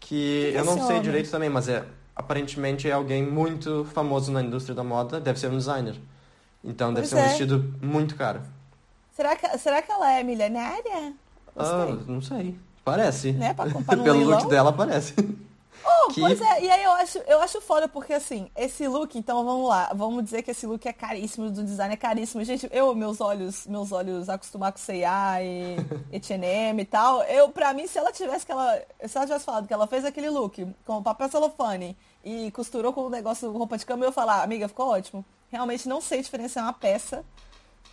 [0.01, 1.03] Que que é eu não esse sei homem?
[1.03, 1.84] direito também, mas é
[2.21, 5.97] aparentemente é alguém muito famoso na indústria da moda, deve ser um designer.
[6.62, 7.29] Então deve Pois ser um é.
[7.29, 8.43] vestido muito caro.
[9.12, 11.14] Será que, será que ela é milionária?
[11.57, 12.57] Ah, não sei.
[12.85, 13.33] Parece.
[13.33, 14.39] Né, pra comprar Pelo leilão?
[14.39, 15.14] look dela, parece.
[15.85, 19.16] Oh, Que- Pois é, e aí eu acho, eu acho foda porque assim, esse look,
[19.16, 22.43] então vamos lá, vamos dizer que esse look é caríssimo, do design é caríssimo.
[22.45, 25.77] Gente, eu, meus olhos, meus olhos acostumar com C&A e
[26.12, 29.66] H&M e tal, eu, pra mim, se ela tivesse que ela, se ela tivesse falado
[29.68, 33.87] que ela fez aquele look com papel celofane e costurou com o negócio roupa de
[33.87, 35.25] cama, eu falar, amiga, ficou ótimo.
[35.51, 37.25] Realmente não sei diferenciar uma peça.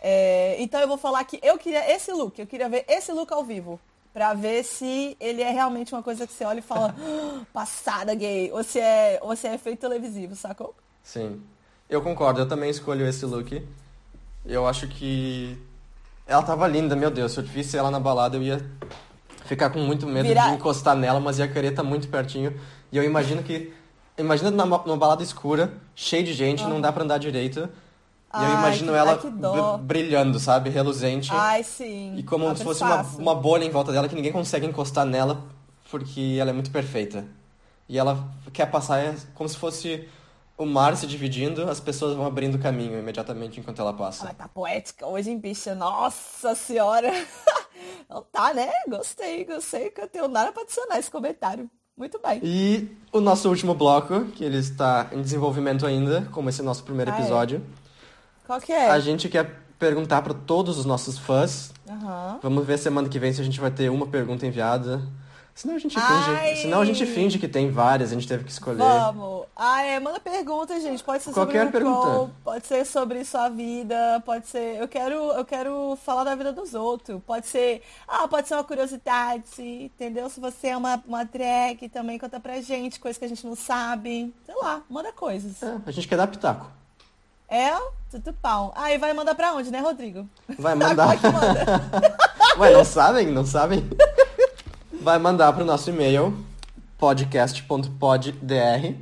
[0.02, 3.32] É, então eu vou falar que eu queria esse look, eu queria ver esse look
[3.34, 3.80] ao vivo.
[4.14, 8.14] Pra ver se ele é realmente uma coisa que você olha e fala, "Ah, passada
[8.16, 10.74] gay, ou se é, ou se é efeito televisivo, sacou?
[11.04, 11.42] Sim.
[11.90, 13.64] Eu concordo, eu também escolho esse look.
[14.46, 15.58] Eu acho que
[16.26, 17.32] ela tava linda, meu Deus.
[17.32, 18.66] Se eu visse ela na balada, eu ia
[19.46, 22.60] ficar com muito medo Virar- de encostar nela, mas ia querer estar muito pertinho.
[22.92, 23.74] E eu imagino que.
[24.18, 27.60] Imagina numa, numa balada escura, cheia de gente, não dá pra andar direito.
[27.60, 30.70] E eu Ai, imagino ela ai, que br- brilhando, sabe?
[30.70, 31.30] Reluzente.
[31.32, 32.16] Ai, sim.
[32.18, 33.18] e como Abre se fosse uma, espaço.
[33.22, 35.44] uma bolha em volta dela que ninguém consegue encostar nela,
[35.90, 37.26] porque ela é muito perfeita.
[37.88, 40.08] E ela quer passar é como se fosse
[40.58, 44.26] o mar se dividindo, as pessoas vão abrindo caminho imediatamente enquanto ela passa.
[44.26, 45.74] Ela tá poética hoje, hein, bicha?
[45.76, 47.12] Nossa senhora!
[48.10, 48.70] Não tá, né?
[48.88, 51.70] Gostei, gostei que eu tenho nada pra adicionar esse comentário.
[51.98, 52.40] Muito bem.
[52.44, 57.12] E o nosso último bloco, que ele está em desenvolvimento ainda, como esse nosso primeiro
[57.12, 57.20] Ah, é?
[57.20, 57.62] episódio,
[58.46, 58.90] Qual que é?
[58.92, 61.72] a gente quer perguntar para todos os nossos fãs.
[61.90, 62.40] Aham.
[62.44, 65.02] Vamos ver semana que vem se a gente vai ter uma pergunta enviada.
[65.58, 66.50] Senão a gente Ai.
[66.50, 68.78] finge, senão a gente finge que tem várias, a gente teve que escolher.
[68.78, 69.48] Vamos.
[69.56, 71.04] Ah, é, manda pergunta, gente.
[71.04, 72.32] Pode ser Qualquer sobre pergunta.
[72.44, 74.76] Pode ser sobre sua vida, pode ser.
[74.80, 77.20] Eu quero, eu quero falar da vida dos outros.
[77.26, 77.82] Pode ser.
[78.08, 80.30] Ah, pode ser uma curiosidade, entendeu?
[80.30, 83.56] Se você é uma, uma drag, também conta pra gente, coisa que a gente não
[83.56, 84.32] sabe.
[84.46, 85.64] Sei lá, manda coisas.
[85.64, 86.70] É, a gente quer dar pitaco.
[87.50, 87.72] É?
[88.12, 88.72] Tudo pau.
[88.76, 90.30] Ah, e vai mandar pra onde, né, Rodrigo?
[90.60, 91.18] Vai mandar.
[91.20, 91.82] que manda?
[92.60, 93.26] Ué, não sabem?
[93.32, 93.84] Não sabem?
[95.08, 96.38] Vai mandar pro nosso e-mail
[96.98, 98.94] podcast.poddr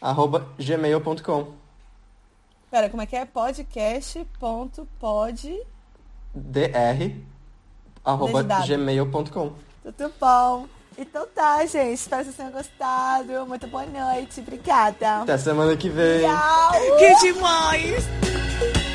[0.00, 1.48] arroba gmail.com
[2.70, 3.24] Pera, como é que é?
[3.24, 5.60] Podcast.pod.
[6.32, 7.16] dr
[8.04, 8.66] arroba Legendado.
[8.68, 10.68] gmail.com Tudo bom.
[10.96, 11.94] Então tá, gente.
[11.94, 13.44] Espero que vocês tenham gostado.
[13.44, 14.38] Muito boa noite.
[14.38, 15.22] Obrigada.
[15.22, 16.20] Até semana que vem.
[16.20, 16.70] Tchau.
[16.96, 18.89] Que demais!